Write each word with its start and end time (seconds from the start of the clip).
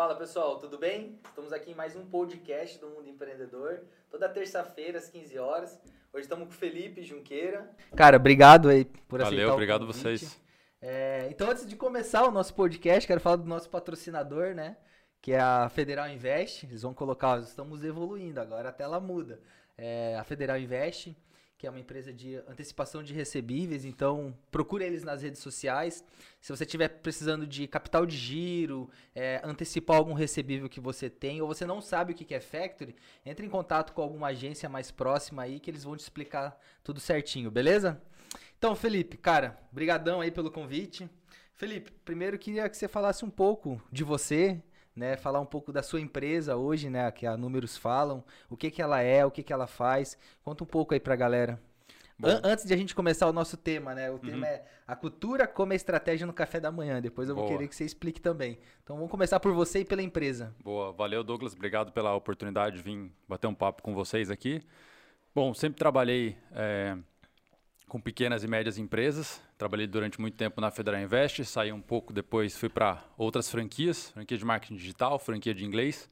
Fala 0.00 0.14
pessoal, 0.14 0.56
tudo 0.56 0.78
bem? 0.78 1.20
Estamos 1.28 1.52
aqui 1.52 1.72
em 1.72 1.74
mais 1.74 1.94
um 1.94 2.06
podcast 2.06 2.78
do 2.78 2.88
Mundo 2.88 3.06
Empreendedor, 3.06 3.82
toda 4.10 4.30
terça-feira 4.30 4.96
às 4.96 5.10
15 5.10 5.38
horas. 5.38 5.78
Hoje 6.10 6.22
estamos 6.22 6.46
com 6.46 6.54
o 6.54 6.56
Felipe 6.56 7.02
Junqueira. 7.02 7.70
Cara, 7.94 8.16
obrigado 8.16 8.70
aí 8.70 8.86
por 8.86 9.20
aceitar 9.20 9.42
Valeu, 9.42 9.52
obrigado 9.52 9.86
vocês. 9.86 10.40
É, 10.80 11.28
então, 11.30 11.50
antes 11.50 11.68
de 11.68 11.76
começar 11.76 12.26
o 12.26 12.30
nosso 12.30 12.54
podcast, 12.54 13.06
quero 13.06 13.20
falar 13.20 13.36
do 13.36 13.44
nosso 13.44 13.68
patrocinador, 13.68 14.54
né? 14.54 14.78
Que 15.20 15.32
é 15.32 15.38
a 15.38 15.68
Federal 15.68 16.08
Invest. 16.08 16.64
Eles 16.64 16.80
vão 16.80 16.94
colocar, 16.94 17.38
estamos 17.40 17.84
evoluindo, 17.84 18.40
agora 18.40 18.70
a 18.70 18.72
tela 18.72 18.98
muda. 19.00 19.38
É, 19.76 20.16
a 20.16 20.24
Federal 20.24 20.56
Invest 20.56 21.14
que 21.60 21.66
é 21.66 21.70
uma 21.70 21.78
empresa 21.78 22.10
de 22.10 22.36
antecipação 22.48 23.02
de 23.02 23.12
recebíveis. 23.12 23.84
Então, 23.84 24.34
procure 24.50 24.82
eles 24.82 25.04
nas 25.04 25.20
redes 25.20 25.42
sociais. 25.42 26.02
Se 26.40 26.50
você 26.50 26.64
estiver 26.64 26.88
precisando 26.88 27.46
de 27.46 27.68
capital 27.68 28.06
de 28.06 28.16
giro, 28.16 28.88
é, 29.14 29.42
antecipar 29.44 29.98
algum 29.98 30.14
recebível 30.14 30.70
que 30.70 30.80
você 30.80 31.10
tem, 31.10 31.42
ou 31.42 31.46
você 31.46 31.66
não 31.66 31.82
sabe 31.82 32.12
o 32.12 32.16
que 32.16 32.34
é 32.34 32.40
factory, 32.40 32.96
entre 33.26 33.44
em 33.44 33.50
contato 33.50 33.92
com 33.92 34.00
alguma 34.00 34.28
agência 34.28 34.70
mais 34.70 34.90
próxima 34.90 35.42
aí 35.42 35.60
que 35.60 35.70
eles 35.70 35.84
vão 35.84 35.94
te 35.94 36.00
explicar 36.00 36.58
tudo 36.82 36.98
certinho, 36.98 37.50
beleza? 37.50 38.00
Então, 38.56 38.74
Felipe, 38.74 39.18
cara, 39.18 39.58
brigadão 39.70 40.22
aí 40.22 40.30
pelo 40.30 40.50
convite. 40.50 41.10
Felipe, 41.52 41.92
primeiro 42.06 42.38
queria 42.38 42.70
que 42.70 42.76
você 42.78 42.88
falasse 42.88 43.22
um 43.22 43.30
pouco 43.30 43.78
de 43.92 44.02
você, 44.02 44.62
né, 44.94 45.16
falar 45.16 45.40
um 45.40 45.46
pouco 45.46 45.72
da 45.72 45.82
sua 45.82 46.00
empresa 46.00 46.56
hoje, 46.56 46.90
né, 46.90 47.10
que 47.10 47.26
a 47.26 47.36
Números 47.36 47.76
falam, 47.76 48.24
o 48.48 48.56
que 48.56 48.70
que 48.70 48.82
ela 48.82 49.00
é, 49.00 49.24
o 49.24 49.30
que 49.30 49.42
que 49.42 49.52
ela 49.52 49.66
faz. 49.66 50.18
Conta 50.42 50.64
um 50.64 50.66
pouco 50.66 50.94
aí 50.94 51.00
pra 51.00 51.16
galera. 51.16 51.60
An 52.22 52.40
antes 52.44 52.66
de 52.66 52.74
a 52.74 52.76
gente 52.76 52.94
começar 52.94 53.26
o 53.26 53.32
nosso 53.32 53.56
tema, 53.56 53.94
né? 53.94 54.10
O 54.10 54.14
uhum. 54.14 54.18
tema 54.18 54.46
é 54.46 54.64
a 54.86 54.94
cultura 54.94 55.46
como 55.46 55.72
estratégia 55.72 56.26
no 56.26 56.32
café 56.32 56.60
da 56.60 56.70
manhã. 56.70 57.00
Depois 57.00 57.28
eu 57.28 57.34
vou 57.34 57.44
Boa. 57.44 57.56
querer 57.56 57.68
que 57.68 57.74
você 57.74 57.84
explique 57.84 58.20
também. 58.20 58.58
Então 58.82 58.96
vamos 58.96 59.10
começar 59.10 59.40
por 59.40 59.54
você 59.54 59.80
e 59.80 59.84
pela 59.84 60.02
empresa. 60.02 60.54
Boa, 60.62 60.92
valeu 60.92 61.24
Douglas, 61.24 61.54
obrigado 61.54 61.92
pela 61.92 62.14
oportunidade 62.14 62.76
de 62.76 62.82
vir 62.82 63.10
bater 63.26 63.46
um 63.46 63.54
papo 63.54 63.82
com 63.82 63.94
vocês 63.94 64.30
aqui. 64.30 64.62
Bom, 65.34 65.54
sempre 65.54 65.78
trabalhei 65.78 66.36
é, 66.52 66.98
com 67.90 68.00
pequenas 68.00 68.44
e 68.44 68.46
médias 68.46 68.78
empresas. 68.78 69.42
Trabalhei 69.58 69.84
durante 69.84 70.20
muito 70.20 70.36
tempo 70.36 70.60
na 70.60 70.70
Federal 70.70 71.00
Invest, 71.00 71.44
saí 71.44 71.72
um 71.72 71.80
pouco 71.80 72.12
depois, 72.12 72.56
fui 72.56 72.68
para 72.68 73.02
outras 73.18 73.50
franquias, 73.50 74.10
franquia 74.10 74.38
de 74.38 74.44
marketing 74.44 74.76
digital, 74.76 75.18
franquia 75.18 75.52
de 75.52 75.64
inglês. 75.64 76.08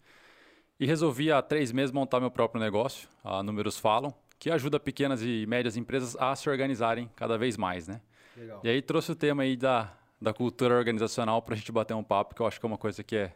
E 0.81 0.85
resolvi 0.85 1.31
há 1.31 1.41
três 1.41 1.71
meses 1.71 1.93
montar 1.93 2.19
meu 2.19 2.33
próprio 2.33 2.61
negócio, 2.61 3.09
a 3.23 3.45
Números 3.45 3.79
Falam, 3.79 4.13
que 4.41 4.51
ajuda 4.51 4.81
pequenas 4.81 5.23
e 5.23 5.47
médias 5.47 5.77
empresas 5.77 6.17
a 6.17 6.35
se 6.35 6.51
organizarem 6.51 7.09
cada 7.15 7.39
vez 7.39 7.57
mais, 7.57 7.87
né? 7.87 8.01
Legal. 8.37 8.61
E 8.65 8.69
aí 8.69 8.83
trouxe 8.83 9.13
o 9.13 9.15
tema 9.15 9.45
aí 9.45 9.57
da, 9.57 9.93
da 10.21 10.35
cultura 10.35 10.77
organizacional 10.77 11.41
para 11.43 11.55
a 11.55 11.57
gente 11.57 11.71
bater 11.71 11.95
um 11.95 12.03
papo, 12.03 12.35
que 12.35 12.43
eu 12.43 12.47
acho 12.47 12.59
que 12.59 12.67
é 12.67 12.69
uma 12.69 12.79
coisa 12.79 13.05
que 13.05 13.15
é 13.15 13.33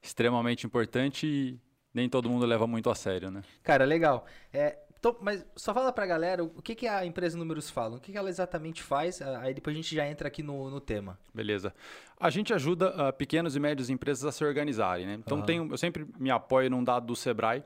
extremamente 0.00 0.64
importante 0.64 1.26
e 1.26 1.58
nem 1.92 2.08
todo 2.08 2.30
mundo 2.30 2.46
leva 2.46 2.68
muito 2.68 2.88
a 2.88 2.94
sério, 2.94 3.32
né? 3.32 3.42
Cara, 3.64 3.84
legal. 3.84 4.26
É, 4.52 4.78
então, 5.00 5.16
mas 5.22 5.44
só 5.56 5.72
fala 5.72 5.90
pra 5.90 6.04
galera 6.04 6.44
o 6.44 6.60
que, 6.60 6.74
que 6.74 6.86
a 6.86 7.06
empresa 7.06 7.36
Números 7.36 7.70
fala, 7.70 7.96
o 7.96 8.00
que, 8.00 8.12
que 8.12 8.18
ela 8.18 8.28
exatamente 8.28 8.82
faz, 8.82 9.22
aí 9.22 9.54
depois 9.54 9.74
a 9.74 9.80
gente 9.80 9.94
já 9.94 10.06
entra 10.06 10.28
aqui 10.28 10.42
no, 10.42 10.70
no 10.70 10.78
tema. 10.78 11.18
Beleza. 11.34 11.74
A 12.18 12.28
gente 12.28 12.52
ajuda 12.52 12.90
uh, 12.90 13.12
pequenas 13.14 13.56
e 13.56 13.60
médias 13.60 13.88
empresas 13.88 14.26
a 14.26 14.30
se 14.30 14.44
organizarem, 14.44 15.06
né? 15.06 15.14
Então, 15.14 15.38
uhum. 15.38 15.44
tem, 15.44 15.56
eu 15.56 15.78
sempre 15.78 16.06
me 16.18 16.30
apoio 16.30 16.68
num 16.68 16.84
dado 16.84 17.06
do 17.06 17.16
Sebrae 17.16 17.64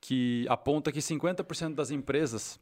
que 0.00 0.46
aponta 0.48 0.90
que 0.90 1.00
50% 1.00 1.74
das 1.74 1.90
empresas 1.90 2.58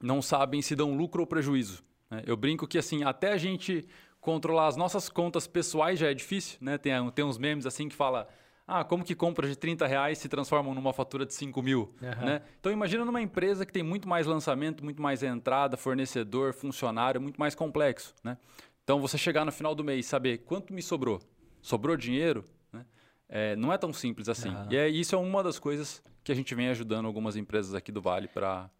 não 0.00 0.22
sabem 0.22 0.62
se 0.62 0.76
dão 0.76 0.96
lucro 0.96 1.20
ou 1.20 1.26
prejuízo. 1.26 1.82
Né? 2.08 2.22
Eu 2.24 2.36
brinco 2.36 2.68
que, 2.68 2.78
assim, 2.78 3.02
até 3.02 3.32
a 3.32 3.36
gente 3.36 3.84
controlar 4.20 4.68
as 4.68 4.76
nossas 4.76 5.08
contas 5.08 5.48
pessoais 5.48 5.98
já 5.98 6.08
é 6.08 6.14
difícil, 6.14 6.58
né? 6.60 6.78
Tem, 6.78 6.92
tem 7.10 7.24
uns 7.24 7.38
memes 7.38 7.66
assim 7.66 7.88
que 7.88 7.96
fala 7.96 8.28
ah, 8.70 8.84
como 8.84 9.02
que 9.02 9.14
compras 9.14 9.48
de 9.48 9.56
30 9.56 9.86
reais 9.86 10.18
se 10.18 10.28
transformam 10.28 10.74
numa 10.74 10.92
fatura 10.92 11.24
de 11.24 11.32
5 11.32 11.62
mil? 11.62 11.90
Uhum. 12.02 12.26
Né? 12.26 12.42
Então 12.60 12.70
imagina 12.70 13.02
numa 13.02 13.22
empresa 13.22 13.64
que 13.64 13.72
tem 13.72 13.82
muito 13.82 14.06
mais 14.06 14.26
lançamento, 14.26 14.84
muito 14.84 15.00
mais 15.00 15.22
entrada, 15.22 15.74
fornecedor, 15.74 16.52
funcionário, 16.52 17.18
muito 17.18 17.40
mais 17.40 17.54
complexo. 17.54 18.14
Né? 18.22 18.36
Então 18.84 19.00
você 19.00 19.16
chegar 19.16 19.46
no 19.46 19.50
final 19.50 19.74
do 19.74 19.82
mês 19.82 20.04
e 20.04 20.08
saber 20.08 20.38
quanto 20.38 20.74
me 20.74 20.82
sobrou, 20.82 21.18
sobrou 21.62 21.96
dinheiro, 21.96 22.44
né? 22.70 22.84
é, 23.26 23.56
não 23.56 23.72
é 23.72 23.78
tão 23.78 23.90
simples 23.90 24.28
assim. 24.28 24.50
Uhum. 24.50 24.66
E 24.70 24.76
é, 24.76 24.86
isso 24.86 25.14
é 25.14 25.18
uma 25.18 25.42
das 25.42 25.58
coisas 25.58 26.02
que 26.22 26.30
a 26.30 26.34
gente 26.34 26.54
vem 26.54 26.68
ajudando 26.68 27.06
algumas 27.06 27.36
empresas 27.36 27.74
aqui 27.74 27.90
do 27.90 28.02
Vale 28.02 28.28
para 28.28 28.70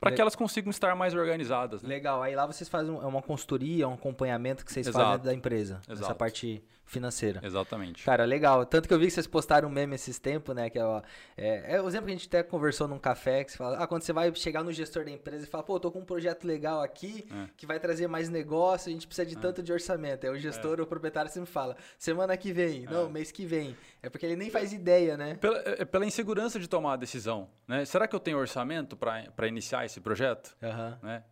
para 0.00 0.12
que 0.12 0.20
elas 0.20 0.36
consigam 0.36 0.70
estar 0.70 0.94
mais 0.94 1.14
organizadas. 1.14 1.82
Né? 1.82 1.88
Legal. 1.88 2.22
Aí 2.22 2.34
lá 2.34 2.46
vocês 2.46 2.68
fazem 2.68 2.94
uma 2.94 3.22
consultoria, 3.22 3.88
um 3.88 3.94
acompanhamento 3.94 4.64
que 4.64 4.72
vocês 4.72 4.86
Exato. 4.86 5.04
fazem 5.04 5.24
da 5.24 5.34
empresa. 5.34 5.80
Exato. 5.88 6.04
Essa 6.04 6.14
parte 6.14 6.62
financeira. 6.86 7.40
Exatamente. 7.42 8.04
Cara, 8.04 8.24
legal. 8.24 8.64
Tanto 8.64 8.86
que 8.86 8.94
eu 8.94 8.98
vi 8.98 9.06
que 9.06 9.10
vocês 9.10 9.26
postaram 9.26 9.68
um 9.68 9.72
meme 9.72 9.96
esses 9.96 10.18
tempos, 10.18 10.54
né? 10.54 10.70
Que 10.70 10.78
é, 10.78 10.84
ó, 10.84 11.02
é, 11.36 11.74
é 11.74 11.82
o 11.82 11.88
exemplo 11.88 12.06
que 12.06 12.12
a 12.12 12.16
gente 12.16 12.28
até 12.28 12.42
conversou 12.44 12.86
num 12.86 12.98
café, 12.98 13.42
que 13.44 13.50
você 13.50 13.58
fala, 13.58 13.78
ah, 13.78 13.86
quando 13.86 14.02
você 14.02 14.12
vai 14.12 14.32
chegar 14.34 14.62
no 14.62 14.72
gestor 14.72 15.04
da 15.04 15.10
empresa 15.10 15.44
e 15.44 15.48
fala, 15.48 15.64
pô, 15.64 15.78
tô 15.80 15.90
com 15.90 15.98
um 15.98 16.04
projeto 16.04 16.44
legal 16.44 16.80
aqui, 16.80 17.26
é. 17.30 17.50
que 17.56 17.66
vai 17.66 17.80
trazer 17.80 18.06
mais 18.06 18.28
negócio, 18.28 18.88
a 18.88 18.92
gente 18.92 19.06
precisa 19.06 19.26
de 19.26 19.36
é. 19.36 19.40
tanto 19.40 19.62
de 19.62 19.72
orçamento. 19.72 20.24
Aí 20.24 20.32
o 20.32 20.38
gestor, 20.38 20.78
é. 20.78 20.82
o 20.82 20.86
proprietário 20.86 21.30
sempre 21.30 21.50
fala, 21.50 21.76
semana 21.98 22.36
que 22.36 22.52
vem, 22.52 22.86
é. 22.86 22.90
não, 22.90 23.10
mês 23.10 23.32
que 23.32 23.44
vem. 23.44 23.76
É 24.00 24.08
porque 24.08 24.24
ele 24.24 24.36
nem 24.36 24.48
faz 24.48 24.72
ideia, 24.72 25.16
né? 25.16 25.34
Pela, 25.34 25.58
é, 25.66 25.84
pela 25.84 26.06
insegurança 26.06 26.60
de 26.60 26.68
tomar 26.68 26.92
a 26.92 26.96
decisão, 26.96 27.48
né? 27.66 27.84
Será 27.84 28.06
que 28.06 28.14
eu 28.14 28.20
tenho 28.20 28.38
orçamento 28.38 28.96
para 28.96 29.48
iniciar 29.48 29.84
esse 29.84 30.00
projeto? 30.00 30.56
Uhum. 30.62 30.96
Né? 31.02 31.24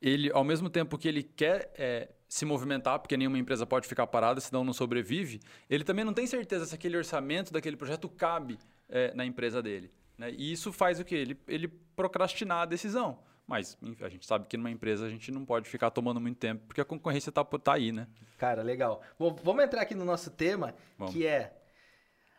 ele, 0.00 0.30
ao 0.32 0.44
mesmo 0.44 0.70
tempo 0.70 0.96
que 0.96 1.08
ele 1.08 1.22
quer 1.22 1.72
é, 1.76 2.08
se 2.28 2.44
movimentar, 2.44 2.98
porque 2.98 3.16
nenhuma 3.16 3.38
empresa 3.38 3.66
pode 3.66 3.88
ficar 3.88 4.06
parada, 4.06 4.40
senão 4.40 4.62
não 4.62 4.74
sobrevive, 4.74 5.40
ele 5.68 5.82
também 5.82 6.04
não 6.04 6.12
tem 6.12 6.26
certeza 6.26 6.66
se 6.66 6.74
aquele 6.74 6.96
orçamento 6.96 7.52
daquele 7.52 7.76
projeto 7.76 8.08
cabe 8.08 8.58
é, 8.88 9.14
na 9.14 9.24
empresa 9.24 9.62
dele. 9.62 9.90
Né? 10.16 10.30
E 10.32 10.52
isso 10.52 10.72
faz 10.72 11.00
o 11.00 11.04
que? 11.04 11.14
Ele, 11.14 11.40
ele 11.48 11.68
procrastinar 11.96 12.62
a 12.62 12.66
decisão. 12.66 13.18
Mas 13.46 13.78
a 14.02 14.08
gente 14.10 14.26
sabe 14.26 14.46
que 14.46 14.58
numa 14.58 14.70
empresa 14.70 15.06
a 15.06 15.08
gente 15.08 15.32
não 15.32 15.42
pode 15.42 15.70
ficar 15.70 15.90
tomando 15.90 16.20
muito 16.20 16.36
tempo, 16.36 16.66
porque 16.66 16.82
a 16.82 16.84
concorrência 16.84 17.30
está 17.30 17.42
tá 17.42 17.72
aí, 17.72 17.90
né? 17.90 18.06
Cara, 18.36 18.62
legal. 18.62 19.00
Bom, 19.18 19.34
vamos 19.42 19.64
entrar 19.64 19.80
aqui 19.80 19.94
no 19.94 20.04
nosso 20.04 20.30
tema, 20.30 20.74
vamos. 20.98 21.14
que 21.14 21.26
é 21.26 21.56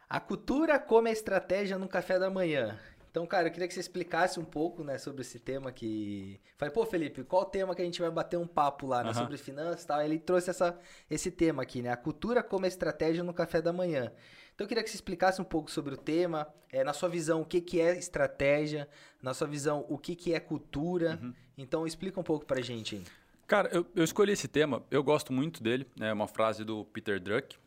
a 0.07 0.19
cultura 0.19 0.77
como 0.77 1.07
a 1.07 1.11
estratégia 1.11 1.79
no 1.79 1.87
café 1.87 2.19
da 2.19 2.29
manhã. 2.29 2.77
Então, 3.09 3.25
cara, 3.25 3.47
eu 3.47 3.51
queria 3.51 3.67
que 3.67 3.73
você 3.73 3.79
explicasse 3.79 4.39
um 4.39 4.45
pouco, 4.45 4.83
né, 4.83 4.97
sobre 4.97 5.21
esse 5.21 5.39
tema 5.39 5.71
que... 5.71 6.39
Falei, 6.57 6.73
pô, 6.73 6.85
Felipe, 6.85 7.23
qual 7.23 7.41
o 7.41 7.45
tema 7.45 7.73
que 7.73 7.81
a 7.81 7.85
gente 7.85 7.99
vai 7.99 8.11
bater 8.11 8.37
um 8.37 8.45
papo 8.45 8.85
lá, 8.85 9.03
né, 9.03 9.09
uhum. 9.09 9.15
sobre 9.15 9.37
finanças 9.37 9.83
e 9.83 9.87
tal? 9.87 10.01
Ele 10.01 10.19
trouxe 10.19 10.49
essa, 10.49 10.79
esse 11.09 11.31
tema 11.31 11.63
aqui, 11.63 11.81
né, 11.81 11.89
a 11.89 11.97
cultura 11.97 12.43
como 12.43 12.65
estratégia 12.65 13.23
no 13.23 13.33
café 13.33 13.61
da 13.61 13.73
manhã. 13.73 14.11
Então, 14.53 14.65
eu 14.65 14.67
queria 14.67 14.83
que 14.83 14.89
você 14.89 14.95
explicasse 14.95 15.41
um 15.41 15.45
pouco 15.45 15.71
sobre 15.71 15.93
o 15.93 15.97
tema, 15.97 16.47
é, 16.71 16.83
na 16.83 16.93
sua 16.93 17.09
visão, 17.09 17.41
o 17.41 17.45
que, 17.45 17.61
que 17.61 17.79
é 17.79 17.97
estratégia, 17.97 18.87
na 19.21 19.33
sua 19.33 19.47
visão, 19.47 19.85
o 19.89 19.97
que, 19.97 20.15
que 20.15 20.33
é 20.33 20.39
cultura. 20.39 21.17
Uhum. 21.21 21.33
Então, 21.57 21.87
explica 21.87 22.19
um 22.19 22.23
pouco 22.23 22.45
pra 22.45 22.61
gente 22.61 22.95
aí. 22.95 23.03
Cara, 23.47 23.69
eu, 23.71 23.85
eu 23.95 24.03
escolhi 24.03 24.33
esse 24.33 24.47
tema, 24.47 24.83
eu 24.91 25.01
gosto 25.01 25.33
muito 25.33 25.63
dele, 25.63 25.87
é 25.99 26.13
uma 26.13 26.27
frase 26.27 26.63
do 26.63 26.85
Peter 26.85 27.19
Druck, 27.19 27.57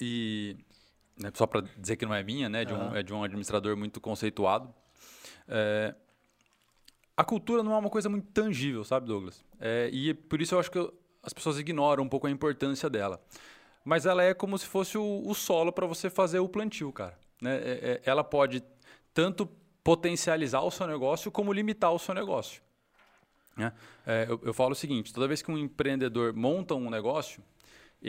e 0.00 0.56
né, 0.56 0.73
só 1.32 1.46
para 1.46 1.62
dizer 1.78 1.96
que 1.96 2.04
não 2.04 2.14
é 2.14 2.22
minha, 2.22 2.48
né, 2.48 2.64
de 2.64 2.72
um, 2.72 2.78
uhum. 2.78 2.96
é 2.96 3.02
de 3.02 3.12
um 3.12 3.22
administrador 3.22 3.76
muito 3.76 4.00
conceituado. 4.00 4.74
É, 5.48 5.94
a 7.16 7.24
cultura 7.24 7.62
não 7.62 7.72
é 7.72 7.78
uma 7.78 7.90
coisa 7.90 8.08
muito 8.08 8.26
tangível, 8.32 8.84
sabe, 8.84 9.06
Douglas? 9.06 9.44
É, 9.60 9.88
e 9.92 10.12
por 10.14 10.40
isso 10.42 10.54
eu 10.54 10.58
acho 10.58 10.70
que 10.70 10.92
as 11.22 11.32
pessoas 11.32 11.58
ignoram 11.58 12.04
um 12.04 12.08
pouco 12.08 12.26
a 12.26 12.30
importância 12.30 12.90
dela. 12.90 13.22
Mas 13.84 14.06
ela 14.06 14.22
é 14.22 14.34
como 14.34 14.58
se 14.58 14.66
fosse 14.66 14.96
o, 14.98 15.22
o 15.26 15.34
solo 15.34 15.72
para 15.72 15.86
você 15.86 16.10
fazer 16.10 16.38
o 16.38 16.48
plantio, 16.48 16.92
cara. 16.92 17.18
Né? 17.40 17.56
É, 17.56 17.60
é, 17.60 18.02
ela 18.04 18.24
pode 18.24 18.62
tanto 19.12 19.46
potencializar 19.82 20.62
o 20.62 20.70
seu 20.70 20.86
negócio 20.86 21.30
como 21.30 21.52
limitar 21.52 21.92
o 21.92 21.98
seu 21.98 22.14
negócio. 22.14 22.62
Né? 23.56 23.72
É, 24.06 24.26
eu, 24.28 24.40
eu 24.42 24.54
falo 24.54 24.72
o 24.72 24.74
seguinte: 24.74 25.12
toda 25.12 25.28
vez 25.28 25.42
que 25.42 25.50
um 25.50 25.58
empreendedor 25.58 26.32
monta 26.32 26.74
um 26.74 26.90
negócio, 26.90 27.42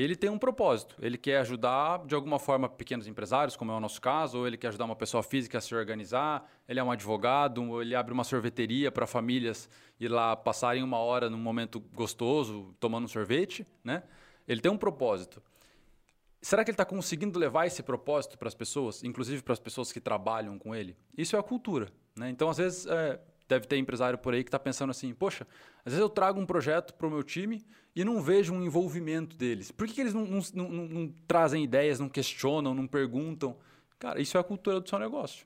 ele 0.03 0.15
tem 0.15 0.29
um 0.29 0.37
propósito. 0.37 0.95
Ele 1.01 1.17
quer 1.17 1.37
ajudar, 1.37 2.05
de 2.05 2.13
alguma 2.13 2.37
forma, 2.37 2.67
pequenos 2.67 3.07
empresários, 3.07 3.55
como 3.55 3.71
é 3.71 3.75
o 3.75 3.79
nosso 3.79 4.01
caso, 4.01 4.39
ou 4.39 4.47
ele 4.47 4.57
quer 4.57 4.67
ajudar 4.67 4.83
uma 4.83 4.95
pessoa 4.95 5.23
física 5.23 5.57
a 5.57 5.61
se 5.61 5.73
organizar, 5.73 6.51
ele 6.67 6.81
é 6.81 6.83
um 6.83 6.91
advogado, 6.91 7.63
ou 7.63 7.81
ele 7.81 7.95
abre 7.95 8.13
uma 8.13 8.25
sorveteria 8.25 8.91
para 8.91 9.07
famílias 9.07 9.69
ir 9.97 10.09
lá 10.09 10.35
passarem 10.35 10.83
uma 10.83 10.97
hora 10.97 11.29
num 11.29 11.37
momento 11.37 11.79
gostoso, 11.79 12.75
tomando 12.77 13.05
um 13.05 13.07
sorvete. 13.07 13.65
Né? 13.83 14.03
Ele 14.45 14.59
tem 14.59 14.69
um 14.69 14.77
propósito. 14.77 15.41
Será 16.41 16.63
que 16.65 16.69
ele 16.69 16.75
está 16.75 16.85
conseguindo 16.85 17.39
levar 17.39 17.65
esse 17.65 17.81
propósito 17.81 18.37
para 18.37 18.49
as 18.49 18.53
pessoas, 18.53 19.01
inclusive 19.01 19.41
para 19.41 19.53
as 19.53 19.59
pessoas 19.59 19.93
que 19.93 20.01
trabalham 20.01 20.59
com 20.59 20.75
ele? 20.75 20.97
Isso 21.17 21.37
é 21.37 21.39
a 21.39 21.43
cultura. 21.43 21.87
Né? 22.15 22.29
Então, 22.29 22.49
às 22.49 22.57
vezes, 22.57 22.85
é, 22.85 23.19
deve 23.47 23.65
ter 23.65 23.77
empresário 23.77 24.17
por 24.17 24.33
aí 24.33 24.43
que 24.43 24.49
está 24.49 24.59
pensando 24.59 24.89
assim: 24.89 25.13
poxa, 25.13 25.47
às 25.85 25.93
vezes 25.93 25.99
eu 25.99 26.09
trago 26.09 26.39
um 26.39 26.45
projeto 26.45 26.93
para 26.93 27.07
o 27.07 27.09
meu 27.09 27.23
time 27.23 27.65
e 27.95 28.03
não 28.03 28.21
vejo 28.21 28.53
um 28.53 28.61
envolvimento 28.63 29.37
deles. 29.37 29.71
Por 29.71 29.87
que, 29.87 29.93
que 29.93 30.01
eles 30.01 30.13
não, 30.13 30.25
não, 30.25 30.41
não, 30.53 30.69
não, 30.87 31.13
trazem 31.27 31.63
ideias, 31.63 31.99
não 31.99 32.09
questionam, 32.09 32.73
não 32.73 32.85
perguntam? 32.85 33.57
Cara, 33.97 34.19
isso 34.21 34.37
é 34.37 34.39
a 34.41 34.43
cultura 34.43 34.81
do 34.81 34.89
seu 34.89 34.99
negócio. 34.99 35.45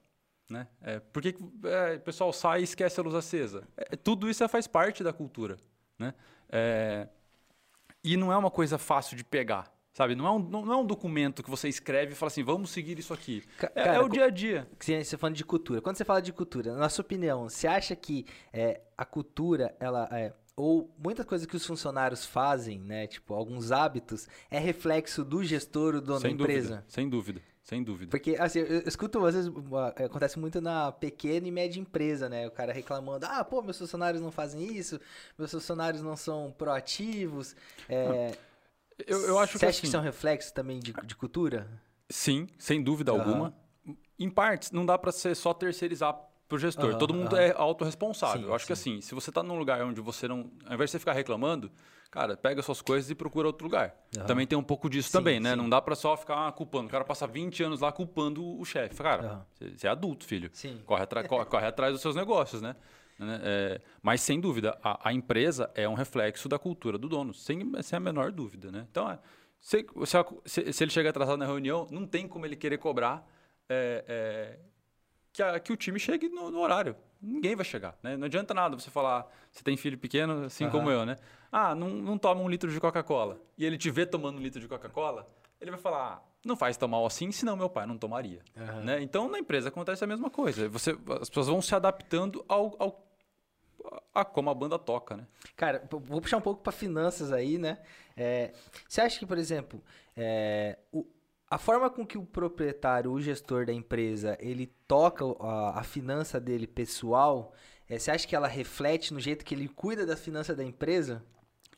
Né? 0.49 0.67
É, 0.81 0.99
por 0.99 1.21
que, 1.21 1.33
que 1.33 1.43
é, 1.65 1.95
o 1.97 1.99
pessoal 2.01 2.33
sai 2.33 2.61
e 2.61 2.63
esquece 2.63 2.99
a 2.99 3.03
luz 3.03 3.13
acesa? 3.13 3.67
É, 3.77 3.95
tudo 3.95 4.27
isso 4.27 4.47
faz 4.49 4.65
parte 4.65 5.03
da 5.03 5.13
cultura. 5.13 5.57
Né? 5.97 6.13
É, 6.49 7.07
e 8.03 8.17
não 8.17 8.33
é 8.33 8.37
uma 8.37 8.49
coisa 8.49 8.77
fácil 8.77 9.15
de 9.15 9.23
pegar. 9.23 9.71
Sabe? 9.93 10.15
Não 10.15 10.25
é, 10.25 10.31
um, 10.31 10.39
não 10.39 10.71
é 10.73 10.77
um 10.77 10.85
documento 10.85 11.43
que 11.43 11.49
você 11.49 11.67
escreve 11.67 12.13
e 12.13 12.15
fala 12.15 12.27
assim, 12.27 12.43
vamos 12.43 12.69
seguir 12.69 12.97
isso 12.97 13.13
aqui. 13.13 13.41
Ca- 13.57 13.71
É, 13.75 13.83
cara, 13.83 13.97
é 13.97 13.99
o 13.99 14.07
dia 14.07 14.25
a 14.25 14.29
dia. 14.29 14.67
Você 14.79 15.03
você 15.03 15.17
falando 15.17 15.35
de 15.35 15.43
cultura. 15.43 15.81
Quando 15.81 15.97
você 15.97 16.05
fala 16.05 16.21
de 16.21 16.31
cultura, 16.31 16.73
na 16.75 16.87
sua 16.89 17.01
opinião, 17.03 17.49
você 17.49 17.67
acha 17.67 17.95
que 17.95 18.25
é, 18.53 18.81
a 18.97 19.03
cultura, 19.03 19.75
ela 19.79 20.07
é, 20.11 20.31
ou 20.61 20.93
muitas 20.97 21.25
coisas 21.25 21.47
que 21.47 21.55
os 21.55 21.65
funcionários 21.65 22.25
fazem, 22.25 22.79
né, 22.79 23.07
tipo 23.07 23.33
alguns 23.33 23.71
hábitos, 23.71 24.27
é 24.51 24.59
reflexo 24.59 25.23
do 25.23 25.43
gestor, 25.43 25.95
o 25.95 26.01
dono 26.01 26.19
sem 26.19 26.35
da 26.35 26.43
empresa? 26.43 26.67
dúvida. 26.69 26.85
Sem 26.87 27.09
dúvida. 27.09 27.41
Sem 27.63 27.83
dúvida. 27.83 28.09
Porque, 28.09 28.35
assim, 28.39 28.59
eu 28.59 28.79
escuto, 28.87 29.23
às 29.25 29.35
vezes, 29.35 29.47
uma- 29.49 29.89
acontece 29.89 30.39
muito 30.39 30.59
na 30.59 30.91
pequena 30.91 31.47
e 31.47 31.51
média 31.51 31.79
empresa, 31.79 32.27
né? 32.27 32.47
O 32.47 32.51
cara 32.51 32.73
reclamando, 32.73 33.27
ah, 33.27 33.43
pô, 33.43 33.61
meus 33.61 33.77
funcionários 33.77 34.21
não 34.23 34.31
fazem 34.31 34.75
isso, 34.75 34.99
meus 35.37 35.51
funcionários 35.51 36.01
não 36.01 36.17
são 36.17 36.51
proativos. 36.57 37.55
É, 37.87 38.31
Eu, 39.07 39.21
eu 39.27 39.39
acho 39.39 39.53
você 39.53 39.59
que 39.59 39.65
acha 39.65 39.69
assim, 39.69 39.81
que 39.81 39.87
isso 39.87 39.95
é 39.95 39.99
um 39.99 40.03
reflexo 40.03 40.53
também 40.53 40.79
de, 40.79 40.93
de 40.93 41.15
cultura? 41.15 41.69
Sim, 42.09 42.47
sem 42.57 42.81
dúvida 42.83 43.11
Aham. 43.11 43.19
alguma. 43.21 43.53
Em 44.17 44.29
partes, 44.29 44.71
não 44.71 44.85
dá 44.85 44.97
para 44.97 45.11
ser 45.11 45.35
só 45.35 45.53
terceirizar 45.53 46.19
pro 46.49 46.57
gestor. 46.57 46.89
Aham, 46.89 46.97
Todo 46.97 47.13
mundo 47.13 47.35
aham. 47.35 47.45
é 47.45 47.53
autorresponsável. 47.55 48.41
Sim, 48.41 48.47
Eu 48.47 48.55
acho 48.55 48.65
que 48.67 48.75
sim. 48.75 48.93
assim, 48.97 49.01
se 49.01 49.15
você 49.15 49.31
tá 49.31 49.41
num 49.41 49.57
lugar 49.57 49.81
onde 49.83 50.01
você 50.01 50.27
não. 50.27 50.51
Ao 50.65 50.73
invés 50.73 50.89
de 50.89 50.91
você 50.93 50.99
ficar 50.99 51.13
reclamando, 51.13 51.71
cara, 52.11 52.35
pega 52.35 52.61
suas 52.61 52.81
coisas 52.81 53.09
e 53.09 53.15
procura 53.15 53.47
outro 53.47 53.63
lugar. 53.65 53.95
Aham. 54.17 54.25
Também 54.25 54.45
tem 54.47 54.57
um 54.57 54.63
pouco 54.63 54.89
disso 54.89 55.09
Sim, 55.09 55.17
também, 55.19 55.39
né? 55.39 55.55
Não 55.55 55.69
dá 55.69 55.81
para 55.81 55.95
só 55.95 56.17
ficar 56.17 56.51
culpando. 56.53 56.87
O 56.87 56.89
cara 56.91 57.05
passa 57.05 57.25
20 57.27 57.63
anos 57.63 57.79
lá 57.79 57.91
culpando 57.91 58.43
o 58.59 58.65
chefe. 58.65 58.95
Cara, 58.95 59.45
você 59.57 59.87
é 59.87 59.89
adulto, 59.89 60.25
filho. 60.25 60.49
Sim. 60.51 60.81
Corre, 60.85 61.03
atra- 61.03 61.23
co- 61.23 61.45
corre 61.45 61.67
atrás 61.67 61.93
dos 61.93 62.01
seus 62.01 62.15
negócios, 62.15 62.61
né? 62.61 62.75
Né? 63.19 63.39
É, 63.43 63.81
mas, 64.01 64.21
sem 64.21 64.39
dúvida, 64.39 64.77
a, 64.81 65.09
a 65.09 65.13
empresa 65.13 65.69
é 65.75 65.87
um 65.89 65.93
reflexo 65.93 66.47
da 66.49 66.57
cultura 66.57 66.97
do 66.97 67.07
dono, 67.09 67.33
sem, 67.33 67.69
sem 67.83 67.97
a 67.97 67.99
menor 67.99 68.31
dúvida, 68.31 68.71
né? 68.71 68.87
Então, 68.89 69.11
é, 69.11 69.19
se, 69.59 69.85
se- 70.45 70.71
se 70.73 70.83
ele 70.85 70.89
chega 70.89 71.09
atrasado 71.09 71.37
na 71.37 71.45
reunião, 71.45 71.85
não 71.91 72.07
tem 72.07 72.27
como 72.27 72.45
ele 72.45 72.55
querer 72.55 72.77
cobrar 72.77 73.27
é, 73.67 74.05
é, 74.07 74.59
que, 75.33 75.41
a- 75.43 75.59
que 75.59 75.71
o 75.71 75.77
time 75.77 75.99
chegue 75.99 76.29
no, 76.29 76.49
no 76.51 76.59
horário. 76.59 76.95
Ninguém 77.21 77.55
vai 77.55 77.65
chegar, 77.65 77.97
né? 78.01 78.15
Não 78.15 78.25
adianta 78.25 78.53
nada 78.53 78.79
você 78.79 78.89
falar, 78.89 79.27
você 79.51 79.61
tem 79.63 79.75
filho 79.75 79.97
pequeno, 79.97 80.45
assim 80.45 80.63
Aham. 80.65 80.71
como 80.71 80.89
eu, 80.91 81.05
né? 81.05 81.17
Ah, 81.51 81.75
não, 81.75 81.89
não 81.89 82.17
toma 82.17 82.41
um 82.41 82.47
litro 82.49 82.71
de 82.71 82.79
Coca-Cola. 82.79 83.41
E 83.57 83.65
ele 83.65 83.77
te 83.77 83.91
vê 83.91 84.05
tomando 84.05 84.37
um 84.37 84.41
litro 84.41 84.59
de 84.61 84.67
Coca-Cola, 84.67 85.29
ele 85.59 85.69
vai 85.71 85.79
falar, 85.79 86.13
ah, 86.13 86.21
não 86.45 86.55
faz 86.55 86.77
tão 86.77 86.87
mal 86.87 87.05
assim, 87.05 87.29
senão 87.31 87.57
meu 87.57 87.69
pai 87.69 87.85
não 87.85 87.97
tomaria. 87.97 88.41
Aham. 88.57 88.81
Né? 88.81 89.01
Então, 89.01 89.27
na 89.29 89.37
empresa 89.37 89.67
acontece 89.67 90.01
a 90.03 90.07
mesma 90.07 90.29
coisa. 90.29 90.69
Você, 90.69 90.91
as 91.19 91.27
pessoas 91.29 91.47
vão 91.47 91.61
se 91.61 91.75
adaptando 91.75 92.45
ao, 92.47 92.75
ao- 92.79 93.05
a 94.13 94.23
como 94.23 94.49
a 94.49 94.53
banda 94.53 94.77
toca, 94.79 95.17
né? 95.17 95.27
Cara, 95.55 95.83
vou 95.89 96.21
puxar 96.21 96.37
um 96.37 96.41
pouco 96.41 96.61
para 96.61 96.71
finanças 96.71 97.31
aí, 97.33 97.57
né? 97.57 97.79
É, 98.15 98.53
você 98.87 99.01
acha 99.01 99.19
que, 99.19 99.25
por 99.25 99.37
exemplo, 99.37 99.83
é, 100.15 100.77
o- 100.91 101.05
a 101.49 101.57
forma 101.57 101.89
com 101.89 102.05
que 102.05 102.17
o 102.17 102.25
proprietário, 102.25 103.11
o 103.11 103.19
gestor 103.19 103.65
da 103.65 103.73
empresa, 103.73 104.37
ele 104.39 104.67
toca 104.87 105.25
a, 105.39 105.79
a 105.79 105.83
finança 105.83 106.39
dele 106.39 106.67
pessoal, 106.67 107.53
é, 107.87 107.97
você 107.97 108.11
acha 108.11 108.27
que 108.27 108.35
ela 108.35 108.47
reflete 108.47 109.13
no 109.13 109.19
jeito 109.19 109.43
que 109.43 109.55
ele 109.55 109.67
cuida 109.67 110.05
da 110.05 110.15
finança 110.15 110.55
da 110.55 110.63
empresa? 110.63 111.25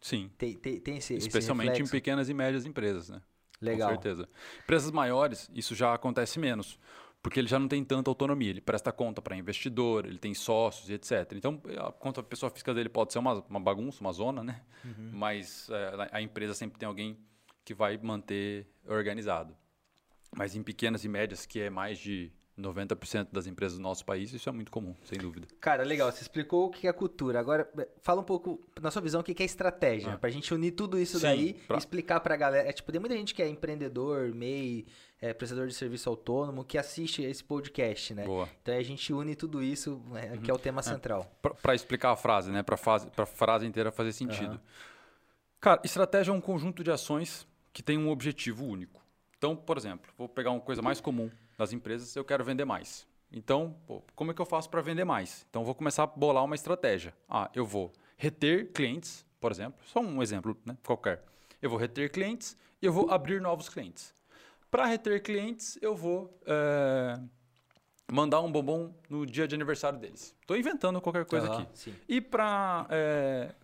Sim. 0.02 0.30
Tem, 0.38 0.56
tem, 0.56 0.80
tem 0.80 0.98
esse, 0.98 1.14
esse 1.14 1.28
Especialmente 1.28 1.68
em 1.68 1.72
reflexo? 1.72 1.92
pequenas 1.92 2.28
e 2.28 2.34
médias 2.34 2.66
empresas, 2.66 3.10
né? 3.10 3.22
Legal. 3.62 3.90
Com 3.90 3.96
certeza. 3.96 4.28
Empresas 4.64 4.92
maiores, 4.92 5.50
isso 5.54 5.74
já 5.74 5.94
acontece 5.94 6.40
menos. 6.40 6.78
Porque 7.22 7.40
ele 7.40 7.48
já 7.48 7.60
não 7.60 7.68
tem 7.68 7.84
tanta 7.84 8.10
autonomia. 8.10 8.50
Ele 8.50 8.62
presta 8.62 8.92
conta 8.92 9.22
para 9.22 9.36
investidor, 9.36 10.08
ele 10.08 10.18
tem 10.18 10.34
sócios 10.34 10.90
e 10.90 10.94
etc. 10.94 11.34
Então, 11.34 11.62
a 11.78 11.92
conta 11.92 12.24
pessoa 12.24 12.50
física 12.50 12.74
dele 12.74 12.90
pode 12.90 13.14
ser 13.14 13.20
uma, 13.20 13.46
uma 13.48 13.60
bagunça, 13.60 14.02
uma 14.02 14.12
zona, 14.12 14.44
né? 14.44 14.64
Uhum. 14.84 15.12
Mas 15.14 15.70
é, 15.70 16.10
a 16.12 16.20
empresa 16.20 16.56
sempre 16.56 16.80
tem 16.80 16.88
alguém 16.88 17.16
que 17.64 17.74
vai 17.74 17.98
manter 17.98 18.68
organizado. 18.88 19.56
Mas 20.36 20.56
em 20.56 20.64
pequenas 20.64 21.04
e 21.04 21.10
médias, 21.10 21.46
que 21.46 21.60
é 21.60 21.70
mais 21.70 22.00
de 22.00 22.32
90% 22.58 23.30
das 23.32 23.48
empresas 23.48 23.78
do 23.78 23.82
nosso 23.82 24.06
país, 24.06 24.32
isso 24.34 24.48
é 24.48 24.52
muito 24.52 24.72
comum, 24.72 24.96
sem 25.04 25.18
dúvida. 25.18 25.48
Cara, 25.60 25.84
legal. 25.84 26.12
Você 26.12 26.22
explicou 26.22 26.68
o 26.68 26.70
que 26.70 26.88
é 26.88 26.94
cultura. 26.94 27.40
Agora, 27.40 27.70
eh, 27.78 27.88
fala 28.02 28.22
um 28.22 28.24
pouco, 28.24 28.66
na 28.80 28.92
sua 28.92 29.02
visão, 29.02 29.22
o 29.22 29.24
que 29.24 29.42
é 29.42 29.46
estratégia. 29.46 30.14
Ah. 30.14 30.18
Pra 30.18 30.30
gente 30.30 30.54
unir 30.54 30.72
tudo 30.72 31.00
isso 31.00 31.18
Sim, 31.18 31.24
daí 31.24 31.54
pra- 31.68 31.76
e 31.78 31.80
explicar 31.80 32.20
pra 32.20 32.36
galera. 32.36 32.70
É, 32.70 32.72
tipo, 32.72 32.92
tem 32.92 33.00
muita 33.00 33.16
gente 33.16 33.34
que 33.34 33.42
é 33.42 33.48
empreendedor, 33.48 34.34
MEI, 34.34 34.86
é, 35.20 35.34
prestador 35.34 35.68
de 35.68 35.74
serviço 35.74 36.10
autônomo, 36.10 36.64
que 36.64 36.78
assiste 36.78 37.22
esse 37.24 37.44
podcast, 37.44 38.14
né? 38.14 38.26
Boa. 38.26 38.48
Então 38.62 38.76
a 38.76 38.84
gente 38.84 39.12
une 39.14 39.36
tudo 39.36 39.62
isso, 39.62 40.02
né, 40.10 40.38
que 40.44 40.50
é 40.50 40.54
o 40.54 40.60
tema 40.60 40.82
central. 40.82 41.30
Para 41.62 41.76
explicar 41.76 42.12
a 42.12 42.16
frase, 42.16 42.52
né? 42.52 42.64
Para 42.64 42.76
a 42.76 43.26
frase 43.26 43.66
inteira 43.66 43.92
fazer 43.92 44.14
sentido. 44.14 44.60
Cara, 45.60 45.80
estratégia 45.84 46.32
é 46.32 46.34
um 46.34 46.42
conjunto 46.42 46.84
de 46.84 46.92
ações 46.92 47.48
que 47.74 47.84
tem 47.84 47.98
um 47.98 48.10
objetivo 48.10 48.66
único. 48.66 49.02
Então, 49.38 49.56
por 49.56 49.78
exemplo, 49.78 50.12
vou 50.18 50.30
pegar 50.30 50.52
uma 50.52 50.62
coisa 50.62 50.82
mais 50.82 51.02
comum 51.02 51.30
das 51.58 51.74
empresas, 51.74 52.16
eu 52.16 52.24
quero 52.24 52.44
vender 52.44 52.66
mais. 52.66 53.08
Então, 53.32 53.76
pô, 53.88 54.04
como 54.16 54.32
é 54.32 54.34
que 54.34 54.42
eu 54.42 54.46
faço 54.46 54.70
para 54.70 54.82
vender 54.82 55.06
mais? 55.06 55.46
Então, 55.50 55.64
vou 55.64 55.74
começar 55.74 56.04
a 56.04 56.08
bolar 56.08 56.44
uma 56.44 56.56
estratégia. 56.56 57.14
Ah, 57.30 57.50
eu 57.56 57.66
vou 57.66 57.92
reter 58.18 58.72
clientes, 58.72 59.26
por 59.40 59.52
exemplo, 59.52 59.80
só 59.86 60.00
um 60.00 60.22
exemplo 60.22 60.56
né, 60.66 60.78
qualquer. 60.86 61.24
Eu 61.62 61.70
vou 61.70 61.80
reter 61.80 62.12
clientes 62.12 62.58
e 62.82 62.86
eu 62.86 62.94
vou 62.94 63.10
abrir 63.10 63.42
novos 63.42 63.70
clientes. 63.70 64.14
Para 64.70 64.86
reter 64.86 65.22
clientes, 65.22 65.78
eu 65.82 65.96
vou 65.96 66.40
eh, 66.46 67.20
mandar 68.12 68.42
um 68.42 68.52
bombom 68.52 68.94
no 69.10 69.26
dia 69.26 69.48
de 69.48 69.56
aniversário 69.56 69.98
deles. 69.98 70.36
Estou 70.42 70.58
inventando 70.58 71.00
qualquer 71.00 71.24
coisa 71.24 71.48
aqui. 71.48 71.66
sim. 71.74 71.96
E 72.10 72.20
para 72.20 72.86